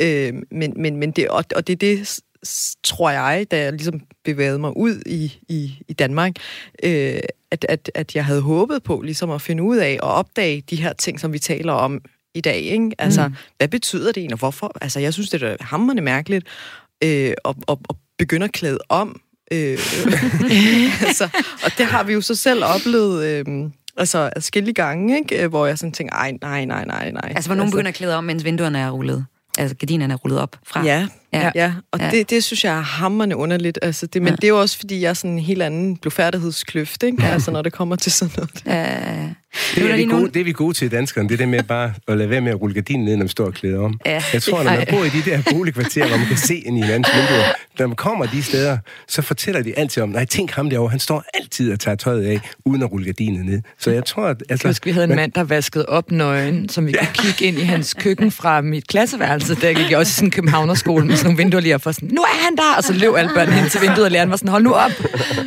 [0.00, 0.28] ja.
[0.28, 2.20] øh, men, men, men det, og, og det er det,
[2.84, 6.32] tror jeg, da jeg ligesom bevægede mig ud i, i, i Danmark,
[6.82, 7.20] øh,
[7.50, 10.76] at, at, at jeg havde håbet på ligesom at finde ud af og opdage de
[10.76, 12.00] her ting, som vi taler om
[12.34, 12.60] i dag.
[12.60, 12.90] Ikke?
[12.98, 13.34] Altså, mm.
[13.56, 14.72] hvad betyder det egentlig, og hvorfor?
[14.80, 16.46] Altså, jeg synes, det er hammerende mærkeligt
[17.04, 19.20] øh, at, at, at begynde at klæde om.
[19.52, 19.78] Øh,
[21.06, 21.28] altså,
[21.64, 23.24] og det har vi jo så selv oplevet...
[23.24, 25.48] Øh, altså adskillige gange, ikke?
[25.48, 27.32] hvor jeg sådan tænker, ej, nej, nej, nej, nej.
[27.36, 29.26] Altså, hvor nogen altså, begynder at klæde om, mens vinduerne er rullet?
[29.58, 30.84] Altså, gardinerne er rullet op fra?
[30.84, 32.10] Ja, Ja, ja og ja.
[32.10, 33.78] Det, det synes jeg er hammerne underligt.
[33.82, 34.36] Altså det, men ja.
[34.36, 37.22] det er jo også, fordi jeg er sådan en helt anden blodfærdighedskløft, ikke?
[37.22, 37.28] Ja.
[37.28, 38.62] Altså, når det kommer til sådan noget.
[38.66, 39.28] Ja,
[39.74, 42.16] det, er vi gode, det er vi gode til danskerne, det der med bare at
[42.16, 44.00] lade være med at rulle gardinen ned, når man står og klæder om.
[44.06, 44.22] Ja.
[44.32, 46.80] Jeg tror, når man bor i de der boligkvarterer, hvor man kan se ind i
[46.80, 47.44] hinandens vinduer,
[47.78, 48.78] når man kommer de steder,
[49.08, 52.24] så fortæller de altid om, nej, tænk ham derovre, han står altid og tager tøjet
[52.24, 53.62] af, uden at rulle gardinen ned.
[53.78, 54.42] Så jeg tror, at...
[54.48, 57.06] Altså, Husk, vi havde en mand, der vaskede op nøgen, som vi ja.
[57.06, 59.54] kunne kigge ind i hans køkken fra mit klasseværelse.
[59.54, 62.08] Der gik jeg også i sådan en københavnerskole med sådan nogle vinduer lige for sådan,
[62.12, 62.76] nu er han der!
[62.76, 64.92] Og så løb alle børnene hen til vinduet, og læreren var sådan, hold nu op!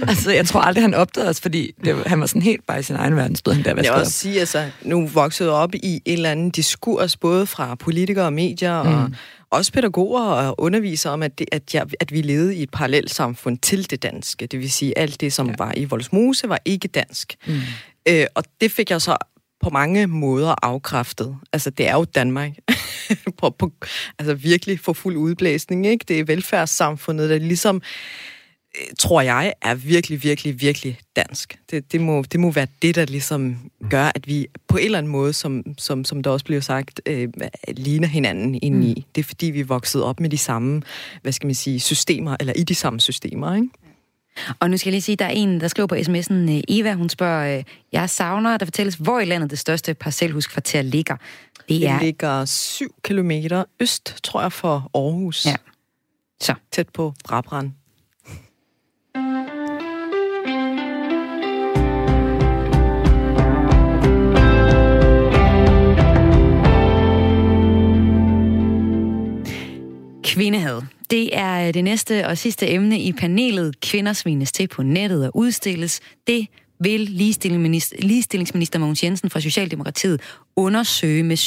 [0.07, 2.83] Altså, jeg tror aldrig, han opdagede os, fordi det, han var sådan helt bare i
[2.83, 6.01] sin egen verden, stod han der Jeg vil også sige, altså, nu voksede op i
[6.05, 8.89] en eller anden diskurs, både fra politikere og medier, mm.
[8.89, 9.11] og
[9.49, 13.13] også pædagoger og undervisere om, at, det, at, jeg, at vi levede i et parallelt
[13.13, 14.45] samfund til det danske.
[14.45, 15.55] Det vil sige, alt det, som ja.
[15.57, 17.35] var i Voldsmose, var ikke dansk.
[17.47, 17.59] Mm.
[18.07, 19.17] Øh, og det fik jeg så
[19.63, 21.37] på mange måder afkræftet.
[21.53, 22.51] Altså, det er jo Danmark.
[23.39, 23.71] på, på,
[24.19, 26.05] altså virkelig for fuld udblæsning, ikke?
[26.07, 27.81] Det er velfærdssamfundet, der ligesom
[28.99, 31.59] tror jeg, er virkelig, virkelig, virkelig dansk.
[31.71, 33.57] Det, det, må, det må være det, der ligesom
[33.89, 37.01] gør, at vi på en eller anden måde, som, som, som der også bliver sagt,
[37.05, 37.29] øh,
[37.67, 38.93] ligner hinanden indeni.
[38.97, 39.03] Mm.
[39.15, 40.81] Det er fordi, vi er vokset op med de samme,
[41.21, 43.69] hvad skal man sige, systemer, eller i de samme systemer, ikke?
[44.59, 46.93] Og nu skal jeg lige sige, der er en, der skriver på sms'en, øh, Eva,
[46.93, 51.15] hun spørger, øh, jeg savner, at der fortælles, hvor i landet det største parcelhuskvarter ligger.
[51.15, 52.01] Det, det er...
[52.01, 55.45] ligger 7 kilometer øst, tror jeg, for Aarhus.
[55.45, 55.55] Ja.
[56.41, 56.53] Så.
[56.71, 57.71] Tæt på Brabrand.
[70.37, 70.81] Kvindehad.
[71.09, 73.79] Det er det næste og sidste emne i panelet.
[73.81, 75.99] Kvinder svines til på nettet og udstilles.
[76.27, 76.47] Det
[76.79, 80.21] vil ligestillingsminister, Mogens Jensen fra Socialdemokratiet
[80.55, 81.37] undersøge med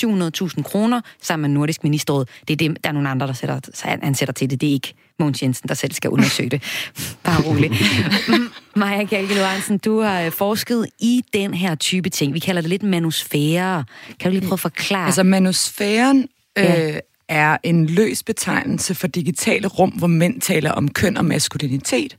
[0.56, 2.24] 700.000 kroner sammen med Nordisk Ministerråd.
[2.48, 4.60] Det er det, der er nogle andre, der sætter, ansætter til det.
[4.60, 6.62] Det er ikke Mogens Jensen, der selv skal undersøge det.
[7.24, 7.74] Bare roligt.
[8.76, 12.34] Maja Lorentzen, du har forsket i den her type ting.
[12.34, 13.84] Vi kalder det lidt manusfære.
[14.20, 15.06] Kan du lige prøve at forklare?
[15.06, 16.98] Altså manusfæren ja
[17.30, 22.16] er en løs betegnelse for digitale rum, hvor mænd taler om køn og maskulinitet,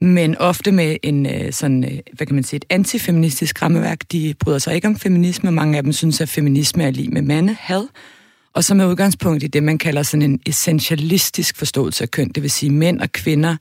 [0.00, 3.98] men ofte med en øh, sådan, øh, hvad kan man sige, et antifeministisk rammeværk.
[4.12, 7.22] De bryder sig ikke om feminisme, mange af dem synes, at feminisme er lige med
[7.22, 7.86] mandehad,
[8.54, 12.42] og så med udgangspunkt i det, man kalder sådan en essentialistisk forståelse af køn, det
[12.42, 13.56] vil sige mænd og kvinder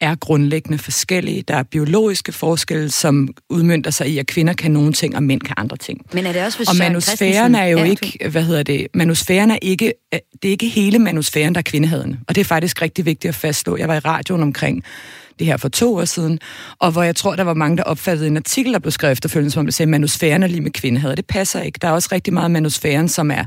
[0.00, 1.42] er grundlæggende forskellige.
[1.42, 5.40] Der er biologiske forskelle, som udmyndter sig i, at kvinder kan nogle ting, og mænd
[5.40, 6.00] kan andre ting.
[6.12, 9.58] Men er det også Og manusfæren er jo ja, ikke, hvad hedder det, manusfæren er
[9.62, 12.18] ikke, det er ikke hele manusfæren, der er kvindehadende.
[12.28, 13.76] Og det er faktisk rigtig vigtigt at fastslå.
[13.76, 14.84] Jeg var i radioen omkring
[15.38, 16.38] det her for to år siden,
[16.78, 19.50] og hvor jeg tror, der var mange, der opfattede en artikel, der blev skrevet efterfølgende,
[19.50, 21.16] som det sagde, manusfæren er lige med kvindehad.
[21.16, 21.78] Det passer ikke.
[21.82, 23.44] Der er også rigtig meget manusfæren, som er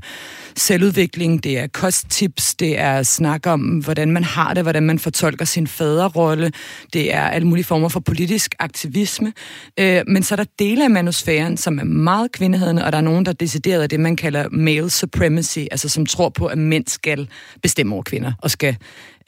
[0.55, 5.45] selvudvikling, det er kosttips, det er snak om, hvordan man har det, hvordan man fortolker
[5.45, 6.51] sin faderrolle,
[6.93, 9.33] det er alle mulige former for politisk aktivisme.
[9.79, 13.01] Øh, men så er der dele af manusfæren, som er meget kvindehedende, og der er
[13.01, 17.29] nogen, der decideret det, man kalder male supremacy, altså som tror på, at mænd skal
[17.61, 18.77] bestemme over kvinder, og skal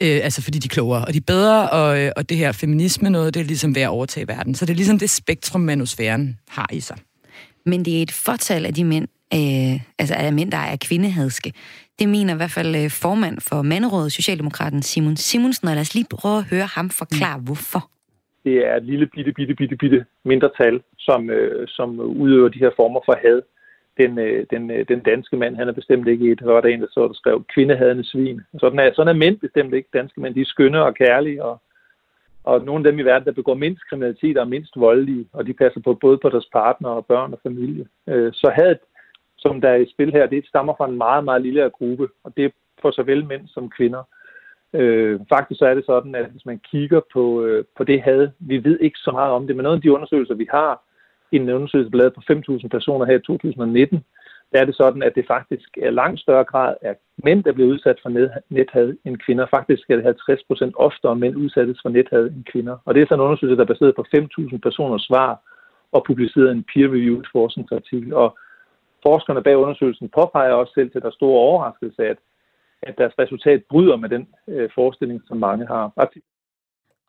[0.04, 2.52] øh, altså fordi de er klogere, og de er bedre, og, øh, og det her
[2.52, 4.54] feminisme noget, det er ligesom ved at overtage verden.
[4.54, 6.96] Så det er ligesom det spektrum, manusfæren har i sig.
[7.66, 11.52] Men det er et fortal af de mænd, øh, altså af mænd, der er kvindehadske.
[11.98, 15.94] Det mener i hvert fald øh, formand for Manderådet, Socialdemokraten Simon Simonsen, og lad os
[15.94, 17.44] lige prøve at høre ham forklare, mm.
[17.44, 17.90] hvorfor.
[18.44, 22.70] Det er et lille bitte, bitte, bitte, bitte mindretal, som, øh, som udøver de her
[22.76, 23.38] former for had
[23.96, 26.80] den, øh, den, øh, den danske mand, han er bestemt ikke et, var der en,
[26.80, 28.40] der så, der skrev, kvindehadende svin.
[28.58, 30.34] Sådan er, sådan er mænd bestemt ikke danske mænd.
[30.34, 31.60] De er skønne og kærlige, og,
[32.44, 35.46] og nogle af dem i verden, der begår mindst kriminalitet og er mindst voldelige, og
[35.46, 37.86] de passer på både på deres partner og børn og familie.
[38.08, 38.76] Øh, så had,
[39.38, 42.36] som der er i spil her, det stammer fra en meget, meget lille gruppe, og
[42.36, 42.50] det er
[42.82, 44.02] for såvel mænd som kvinder.
[44.74, 48.28] Øh, faktisk så er det sådan, at hvis man kigger på, øh, på det had,
[48.38, 50.82] vi ved ikke så meget om det, men noget af de undersøgelser, vi har,
[51.34, 54.04] i en undersøgelse lavet på 5.000 personer her i 2019,
[54.52, 57.72] der er det sådan, at det faktisk er langt større grad af mænd, der bliver
[57.72, 58.10] udsat for
[58.48, 59.46] nethad end kvinder.
[59.56, 62.76] Faktisk er det 50 procent oftere mænd udsættes for nethad end kvinder.
[62.84, 65.40] Og det er sådan en undersøgelse, der er baseret på 5.000 personers svar
[65.92, 68.14] og publiceret en peer-reviewed forskningsartikel.
[68.14, 68.38] Og
[69.06, 72.18] forskerne bag undersøgelsen påpeger også selv til der store overraskelse, at,
[72.82, 75.92] at deres resultat bryder med den øh, forestilling, som mange har.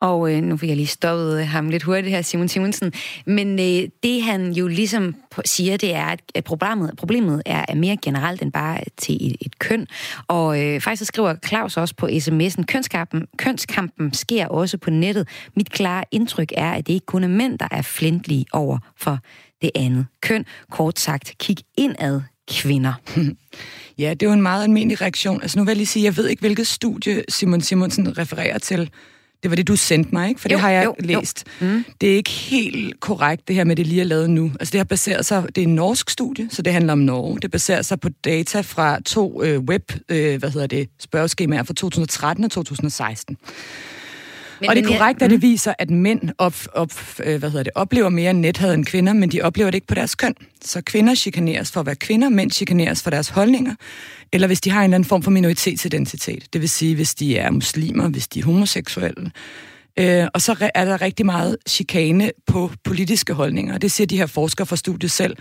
[0.02, 2.94] Og øh, nu fik jeg lige stoppet øh, ham lidt hurtigt her, Simon Simonsen.
[3.26, 5.16] Men øh, det han jo ligesom
[5.46, 9.60] siger, det er, at problemet, problemet er, er mere generelt end bare til et, et
[9.60, 9.88] køn.
[10.28, 15.28] Og øh, faktisk så skriver Claus også på sms'en, kønskampen, kønskampen sker også på nettet.
[15.56, 19.20] Mit klare indtryk er, at det ikke kun er mænd, der er flintlige over for
[19.62, 20.46] det andet køn.
[20.72, 22.22] Kort sagt, kig indad,
[22.52, 22.94] kvinder.
[23.98, 25.42] Ja, det er jo en meget almindelig reaktion.
[25.42, 28.90] Altså nu vil jeg lige sige, jeg ved ikke, hvilket studie Simon Simonsen refererer til.
[29.44, 30.42] Det var det, du sendte mig, ikke?
[30.42, 31.44] For jo, det har jeg jo, læst.
[31.62, 31.68] Jo.
[31.68, 31.86] Mm.
[32.02, 34.52] Det er ikke helt korrekt, det her med det lige er lavet nu.
[34.60, 37.40] Altså det har baseret sig, det er en norsk studie, så det handler om Norge.
[37.42, 41.74] Det baserer sig på data fra to øh, web, øh, hvad hedder det, spørgeskemaer fra
[41.74, 43.38] 2013 og 2016.
[44.66, 45.42] Men, og det er korrekt, at det mm.
[45.42, 46.92] viser, at mænd op, op,
[47.24, 49.96] øh, hvad hedder det, oplever mere nethad end kvinder, men de oplever det ikke på
[49.96, 50.36] deres køn.
[50.62, 53.76] Så kvinder chikaneres for at være kvinder, mænd chikaneres for deres holdninger,
[54.34, 56.54] eller hvis de har en eller anden form for minoritetsidentitet.
[56.54, 59.32] Det vil sige, hvis de er muslimer, hvis de er homoseksuelle.
[60.00, 63.78] Øh, og så er der rigtig meget chikane på politiske holdninger.
[63.78, 65.38] Det siger de her forskere fra studiet selv,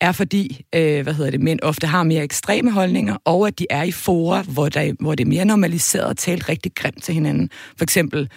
[0.00, 3.66] er fordi, øh, hvad hedder det, mænd ofte har mere ekstreme holdninger, og at de
[3.70, 7.14] er i fora, hvor, der, hvor det er mere normaliseret at tale rigtig grimt til
[7.14, 7.50] hinanden.
[7.76, 8.28] For eksempel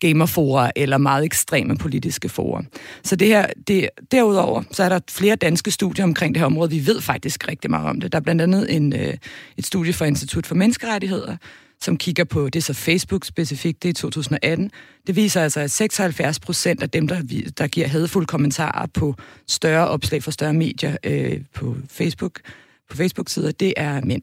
[0.00, 2.62] gamerfora eller meget ekstreme politiske fora.
[3.02, 6.70] Så det her, det, derudover, så er der flere danske studier omkring det her område.
[6.70, 8.12] Vi ved faktisk rigtig meget om det.
[8.12, 9.14] Der er blandt andet en, øh,
[9.56, 11.36] et studie fra Institut for Menneskerettigheder,
[11.80, 14.70] som kigger på, det er så Facebook specifikt, det er i 2018.
[15.06, 17.22] Det viser altså, at 76 procent af dem, der,
[17.58, 19.14] der giver hadfulde kommentarer på
[19.48, 22.40] større opslag for større medier øh, på Facebook,
[22.90, 24.22] på Facebook-sider, det er mænd.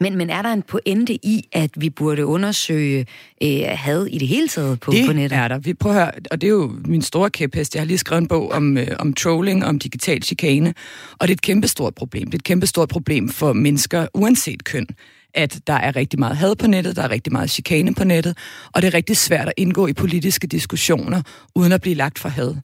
[0.00, 3.06] Men, men er der en pointe i, at vi burde undersøge
[3.42, 5.38] øh, had i det hele taget på, det på nettet?
[5.38, 5.58] er der.
[5.58, 7.74] Vi prøver høre, og det er jo min store kæphest.
[7.74, 10.74] Jeg har lige skrevet en bog om, øh, om trolling, om digital chikane,
[11.12, 12.26] og det er et kæmpestort problem.
[12.26, 14.86] Det er et kæmpestort problem for mennesker, uanset køn
[15.34, 18.36] at der er rigtig meget had på nettet, der er rigtig meget chikane på nettet,
[18.72, 21.22] og det er rigtig svært at indgå i politiske diskussioner,
[21.54, 22.54] uden at blive lagt for had.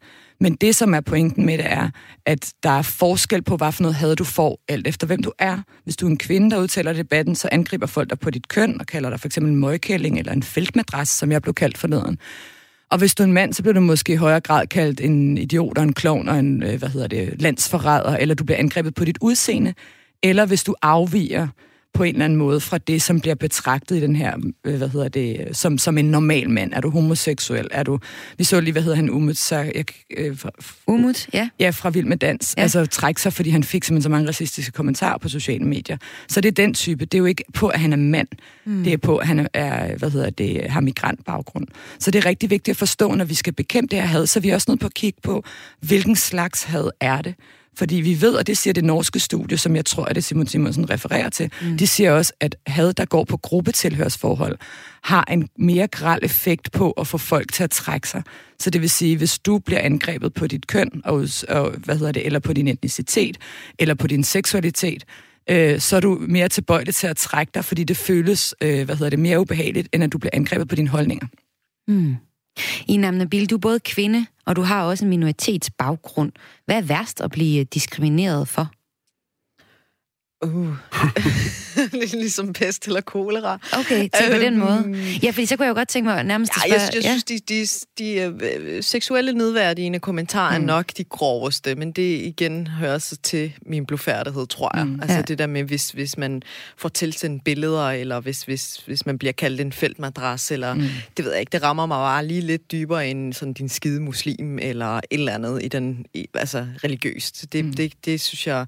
[0.41, 1.91] Men det, som er pointen med det, er,
[2.27, 5.33] at der er forskel på, hvad for noget had du får, alt efter hvem du
[5.39, 5.59] er.
[5.85, 8.81] Hvis du er en kvinde, der udtaler debatten, så angriber folk dig på dit køn,
[8.81, 12.19] og kalder dig for eksempel en møgkælling eller en feltmadras, som jeg blev kaldt forleden.
[12.91, 15.39] Og hvis du er en mand, så bliver du måske i højere grad kaldt en
[15.39, 18.95] idiot og en klovn og en, øh, hvad hedder det, landsforræder, eller du bliver angrebet
[18.95, 19.75] på dit udseende.
[20.23, 21.49] Eller hvis du afviger
[21.97, 24.89] på en eller anden måde fra det, som bliver betragtet i den her, øh, hvad
[24.89, 26.73] hedder det, som, som en normal mand.
[26.73, 27.69] Er du homoseksuel?
[27.71, 27.99] Er du,
[28.39, 29.37] vi så lige, hvad hedder han, Umut?
[29.37, 29.85] Så, jeg,
[30.17, 30.51] øh, fra,
[30.87, 31.49] Umut, ja.
[31.61, 32.55] Ja, fra Vild med Dans.
[32.57, 32.63] Ja.
[32.63, 35.97] Altså trække sig, fordi han fik simpelthen så mange racistiske kommentarer på sociale medier.
[36.29, 37.05] Så det er den type.
[37.05, 38.29] Det er jo ikke på, at han er mand.
[38.65, 38.85] Mm.
[38.85, 41.67] Det er på, at han er, hvad hedder det, har migrantbaggrund.
[41.99, 44.39] Så det er rigtig vigtigt at forstå, når vi skal bekæmpe det her had, så
[44.39, 45.45] er vi også nødt på at kigge på,
[45.81, 47.35] hvilken slags had er det.
[47.77, 50.47] Fordi vi ved, og det siger det norske studie, som jeg tror, at det Simon
[50.47, 51.79] Simonsen refererer til, mm.
[51.79, 54.59] de siger også, at had, der går på gruppetilhørsforhold,
[55.03, 58.23] har en mere gral effekt på at få folk til at trække sig.
[58.59, 62.13] Så det vil sige, hvis du bliver angrebet på dit køn, og, og, hvad hedder
[62.13, 63.39] det, eller på din etnicitet,
[63.79, 65.05] eller på din seksualitet,
[65.51, 68.97] øh, så er du mere tilbøjelig til at trække dig, fordi det føles øh, hvad
[68.97, 71.27] hedder det, mere ubehageligt, end at du bliver angrebet på dine holdninger.
[71.89, 72.17] Mm.
[72.87, 76.33] I Nabil, du er både kvinde, og du har også en minoritetsbaggrund.
[76.67, 78.71] Hvad er værst at blive diskrimineret for?
[80.45, 80.75] Uh.
[82.13, 83.59] ligesom pest eller kolera.
[83.73, 85.03] Okay, til på den øhm, måde.
[85.23, 86.81] Ja, fordi så kunne jeg jo godt tænke mig nærmest ja, spørge...
[86.83, 87.67] Jeg, jeg synes, de, de,
[87.99, 90.65] de, de uh, seksuelle nedværdigende kommentarer mm.
[90.65, 94.87] er nok de groveste, men det igen hører sig til min blufærdighed, tror jeg.
[94.87, 95.01] Mm.
[95.01, 95.23] Altså ja.
[95.23, 96.43] det der med, hvis, hvis man
[96.77, 100.83] får tilsendt billeder, eller hvis, hvis, hvis man bliver kaldt en feltmadras, eller mm.
[101.17, 104.01] det ved jeg ikke, det rammer mig bare lige lidt dybere end sådan din skide
[104.01, 107.53] muslim, eller et eller andet i den, i, altså religiøst.
[107.53, 107.71] Det, mm.
[107.71, 108.67] det, det, det synes jeg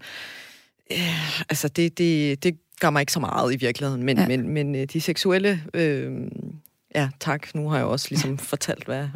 [0.93, 4.27] Øh, altså, det, det, det gør mig ikke så meget i virkeligheden, men, ja.
[4.27, 5.63] men, men øh, de seksuelle...
[5.75, 6.13] Øh,
[6.95, 7.55] Ja, tak.
[7.55, 9.09] Nu har jeg også ligesom fortalt, hvad...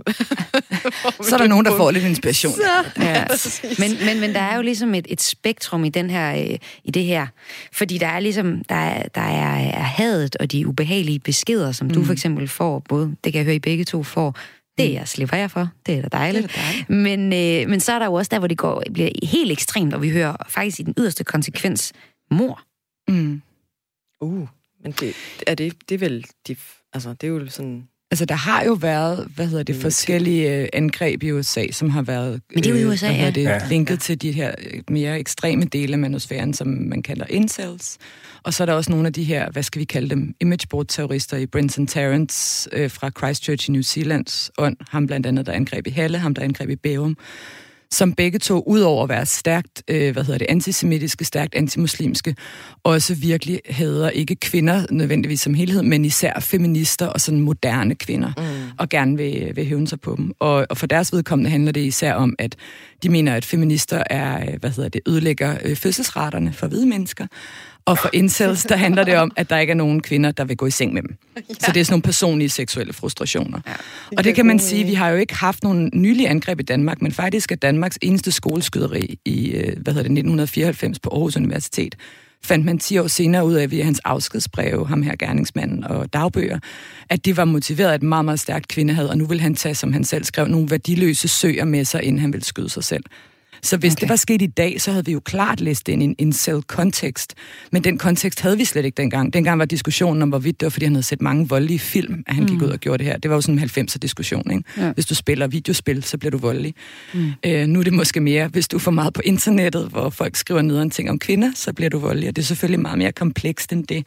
[1.28, 2.52] så er der nogen, der får lidt inspiration.
[2.52, 3.24] Så, ja.
[3.82, 6.90] men, men, men der er jo ligesom et, et spektrum i, den her, øh, i
[6.90, 7.26] det her.
[7.72, 11.86] Fordi der er ligesom, der er, der er, er hadet og de ubehagelige beskeder, som
[11.86, 11.94] mm.
[11.94, 14.38] du for eksempel får, både, det kan jeg høre, I begge to får,
[14.78, 14.94] det mm.
[14.94, 15.70] jeg slipper jeg for.
[15.86, 16.42] Det er da dejligt.
[16.44, 16.90] Det er dejligt.
[16.90, 19.94] Men, øh, men så er der jo også der, hvor det går, bliver helt ekstremt,
[19.94, 21.92] og vi hører faktisk i den yderste konsekvens
[22.30, 22.62] mor.
[23.08, 23.42] Mm.
[24.20, 24.48] Uh,
[24.82, 25.14] men det,
[25.46, 26.26] er det, det er vel...
[26.48, 26.56] De,
[26.92, 27.88] altså, det er jo sådan...
[28.12, 32.02] Altså, der har jo været, hvad hedder det, forskellige øh, angreb i USA, som har
[32.02, 33.30] været Men det er jo i USA, øh, ja.
[33.30, 33.60] det, ja.
[33.68, 37.98] linket til de her øh, mere ekstreme dele af manosfæren, som man kalder incels.
[38.42, 41.36] Og så er der også nogle af de her, hvad skal vi kalde dem, imageboard-terrorister
[41.36, 44.76] i Brenton Tarrant øh, fra Christchurch i New Zealands ånd.
[44.88, 47.16] Ham blandt andet, der angreb i Halle, ham der angreb i Bærum
[47.92, 52.36] som begge to, udover at være stærkt, øh, hvad hedder det, antisemitiske, stærkt antimuslimske,
[52.84, 58.32] også virkelig hader ikke kvinder nødvendigvis som helhed, men især feminister og sådan moderne kvinder,
[58.36, 58.70] mm.
[58.78, 60.32] og gerne vil, vil hævne sig på dem.
[60.40, 62.56] Og, og for deres vedkommende handler det især om, at
[63.02, 67.26] de mener, at feminister er, øh, hvad hedder det, ødelægger øh, fødselsraterne for hvide mennesker,
[67.84, 70.56] og for incels, der handler det om, at der ikke er nogen kvinder, der vil
[70.56, 71.16] gå i seng med dem.
[71.36, 71.40] Ja.
[71.60, 73.60] Så det er sådan nogle personlige seksuelle frustrationer.
[73.66, 73.72] Ja,
[74.10, 76.62] det og det kan man sige, vi har jo ikke haft nogen nylige angreb i
[76.62, 81.36] Danmark, men faktisk er Danmarks eneste skoleskyderi i øh, hvad hedder det, 1994 på Aarhus
[81.36, 81.94] Universitet,
[82.44, 86.58] fandt man 10 år senere ud af via hans afskedsbreve, ham her gerningsmanden og dagbøger,
[87.08, 89.74] at det var motiveret af et meget, meget stærkt kvindehad, og nu vil han tage,
[89.74, 93.04] som han selv skrev, nogle værdiløse søger med sig, inden han vil skyde sig selv.
[93.64, 94.00] Så hvis okay.
[94.00, 97.34] det var sket i dag, så havde vi jo klart læst ind i en incel-kontekst.
[97.72, 99.32] Men den kontekst havde vi slet ikke dengang.
[99.32, 102.34] Dengang var diskussionen om, hvorvidt det var, fordi han havde set mange voldelige film, at
[102.34, 102.50] han mm.
[102.50, 103.18] gik ud og gjorde det her.
[103.18, 104.64] Det var jo sådan en 90'er diskussion, ikke?
[104.76, 104.92] Ja.
[104.92, 106.74] Hvis du spiller videospil, så bliver du voldelig.
[107.14, 107.32] Mm.
[107.46, 110.36] Øh, nu er det måske mere, hvis du er for meget på internettet, hvor folk
[110.36, 112.28] skriver ned en ting om kvinder, så bliver du voldelig.
[112.28, 114.06] Og det er selvfølgelig meget mere komplekst end det.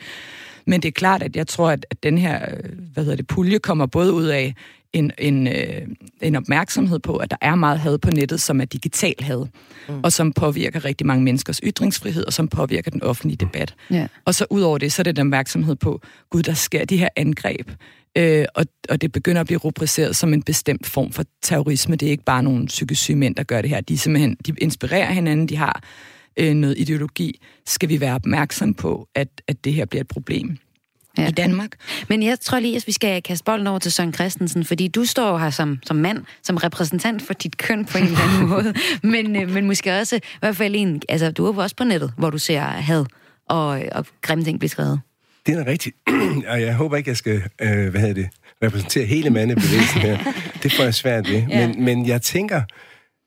[0.68, 3.60] Men det er klart, at jeg tror, at den her øh, hvad hedder det, pulje
[3.60, 4.56] kommer både ud af
[4.94, 5.82] en, en, øh,
[6.22, 9.46] en opmærksomhed på, at der er meget had på nettet, som er digital had,
[9.90, 10.00] mm.
[10.04, 13.76] og som påvirker rigtig mange menneskers ytringsfrihed, og som påvirker den offentlige debat.
[13.92, 14.08] Yeah.
[14.26, 16.98] Og så ud over det, så er det den opmærksomhed på, gud, der sker de
[16.98, 17.72] her angreb,
[18.18, 21.96] øh, og, og det begynder at blive rubriceret som en bestemt form for terrorisme.
[21.96, 23.82] Det er ikke bare nogle psykisk syge mænd, der gør det her.
[23.82, 25.84] De, simpelthen, de inspirerer hinanden, de har
[26.38, 27.42] øh, noget ideologi.
[27.66, 30.58] Skal vi være opmærksom på, at, at det her bliver et problem?
[31.18, 31.28] ja.
[31.28, 31.72] i Danmark.
[32.10, 35.06] Men jeg tror lige, at vi skal kaste bolden over til Søren Christensen, fordi du
[35.06, 38.74] står her som, som mand, som repræsentant for dit køn på en eller anden måde,
[39.04, 42.14] men, øh, men måske også, i hvert fald en, altså du er også på nettet,
[42.18, 43.06] hvor du ser had
[43.50, 45.02] og, og grimme ting blive skrevet.
[45.46, 45.96] Det er rigtigt,
[46.52, 48.30] og jeg håber ikke, jeg skal, øh, hvad hedder det,
[48.64, 50.18] repræsentere hele mandebevægelsen her.
[50.64, 51.44] Det får jeg svært ved.
[51.50, 51.68] Ja.
[51.68, 52.62] Men, men jeg tænker,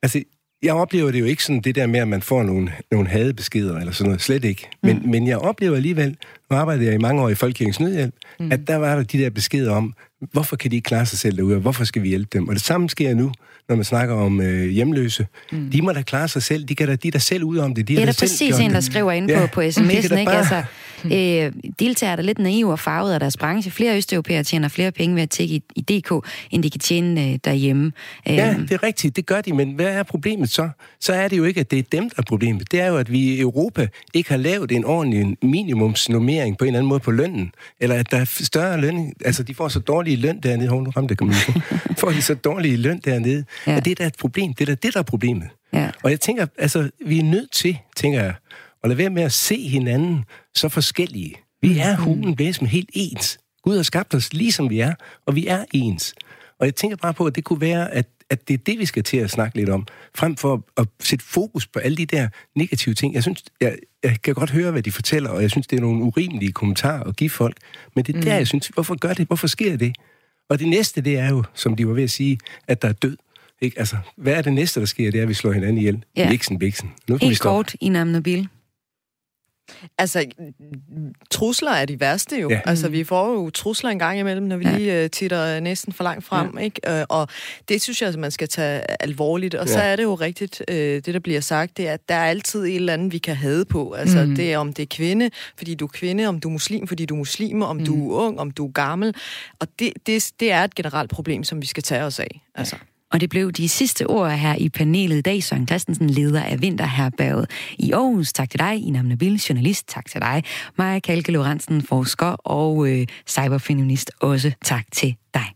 [0.03, 0.23] altså
[0.63, 3.79] jeg oplever det jo ikke sådan det der med, at man får nogle, nogle hadebeskeder
[3.79, 4.23] eller sådan noget.
[4.23, 4.69] Slet ikke.
[4.83, 5.09] Men, mm.
[5.11, 6.17] men jeg oplever alligevel,
[6.51, 8.53] nu arbejdede jeg i mange år i Folkekirkens Nødhjælp, mm.
[8.53, 9.95] at der var der de der beskeder om,
[10.33, 12.49] hvorfor kan de ikke klare sig selv derude, og hvorfor skal vi hjælpe dem?
[12.49, 13.33] Og det samme sker nu,
[13.69, 15.27] når man snakker om øh, hjemløse.
[15.53, 15.71] Mm.
[15.71, 16.65] De må da klare sig selv.
[16.65, 17.89] De, kan da, de er da selv ud om det.
[17.89, 20.19] De det er der præcis en, der skriver ind ja, på, på sms'en.
[20.19, 20.31] Ikke?
[20.31, 20.63] Altså,
[21.05, 23.71] øh, deltager der lidt naive og farvet af deres branche.
[23.71, 26.13] Flere østeuropæere tjener flere penge ved at tække i, i DK,
[26.51, 27.93] end de kan tjene øh, derhjemme.
[28.27, 29.17] Ja, øh, det er rigtigt.
[29.17, 30.69] Det gør de, men hvad er problemet så?
[31.01, 32.71] Så er det jo ikke, at det er dem, der er problemet.
[32.71, 36.65] Det er jo, at vi i Europa ikke har lavet en ordentlig minimumsnormering diskriminering på
[36.65, 39.69] en eller anden måde på lønnen, eller at der er større løn, altså de får
[39.69, 41.33] så dårlige løn dernede, hun ramte kan
[42.01, 43.77] får de så dårlige løn dernede, ja.
[43.77, 45.49] at det er da et problem, det er da det, der er problemet.
[45.73, 45.91] Ja.
[46.03, 48.35] Og jeg tænker, altså, vi er nødt til, tænker jeg,
[48.83, 50.25] at lade være med at se hinanden
[50.55, 51.35] så forskellige.
[51.63, 52.03] Vi er mm.
[52.03, 53.39] hulen væsen helt ens.
[53.63, 54.95] Gud har skabt os lige som vi er,
[55.27, 56.15] og vi er ens.
[56.61, 58.87] Og jeg tænker bare på, at det kunne være, at, at det er det, vi
[58.87, 62.29] skal til at snakke lidt om, frem for at sætte fokus på alle de der
[62.57, 63.15] negative ting.
[63.15, 65.81] Jeg synes, jeg, jeg kan godt høre, hvad de fortæller, og jeg synes, det er
[65.81, 67.57] nogle urimelige kommentarer at give folk.
[67.97, 68.25] Men det er mm.
[68.25, 69.27] der, jeg synes, hvorfor gør det?
[69.27, 69.97] Hvorfor sker det?
[70.49, 72.93] Og det næste, det er jo, som de var ved at sige, at der er
[72.93, 73.17] død.
[73.61, 73.79] Ikke?
[73.79, 75.11] Altså, hvad er det næste, der sker?
[75.11, 76.05] Det er, at vi slår hinanden ihjel.
[76.17, 76.31] Ja.
[76.31, 76.91] Vixen, vixen.
[77.09, 78.49] Nu kan Helt vi kort, i Nabil.
[79.99, 80.27] Altså,
[81.31, 82.51] trusler er de værste jo.
[82.51, 82.61] Ja.
[82.65, 84.77] Altså, vi får jo trusler en gang imellem, når vi ja.
[84.77, 86.65] lige uh, titter næsten for langt frem, ja.
[86.65, 86.81] ikke?
[86.89, 87.29] Uh, og
[87.69, 89.55] det synes jeg, at man skal tage alvorligt.
[89.55, 89.73] Og ja.
[89.73, 92.25] så er det jo rigtigt, uh, det der bliver sagt, det er, at der er
[92.25, 93.93] altid et eller andet, vi kan have på.
[93.93, 94.35] Altså, mm.
[94.35, 97.05] det er, om det er kvinde, fordi du er kvinde, om du er muslim, fordi
[97.05, 97.85] du er muslim, om mm.
[97.85, 99.15] du er ung, om du er gammel.
[99.59, 102.41] Og det, det, det er et generelt problem, som vi skal tage os af.
[102.55, 102.77] Altså.
[102.77, 102.98] Ja.
[103.13, 105.43] Og det blev de sidste ord her i panelet i dag.
[105.43, 108.33] Søren Christensen, leder af Vinterherberget i Aarhus.
[108.33, 109.89] Tak til dig, Ina Nabil, journalist.
[109.89, 110.45] Tak til dig,
[110.79, 114.11] Maja Kalke Lorentzen, forsker og øh, cyberfeminist.
[114.21, 115.47] Også tak til dig.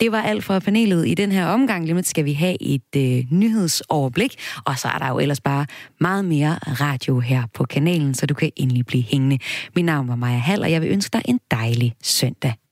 [0.00, 1.86] Det var alt fra panelet i den her omgang.
[1.86, 4.34] Lige skal vi have et øh, nyhedsoverblik,
[4.64, 5.66] og så er der jo ellers bare
[6.00, 9.38] meget mere radio her på kanalen, så du kan endelig blive hængende.
[9.76, 12.63] Mit navn var Maja Hall, og jeg vil ønske dig en dejlig søndag.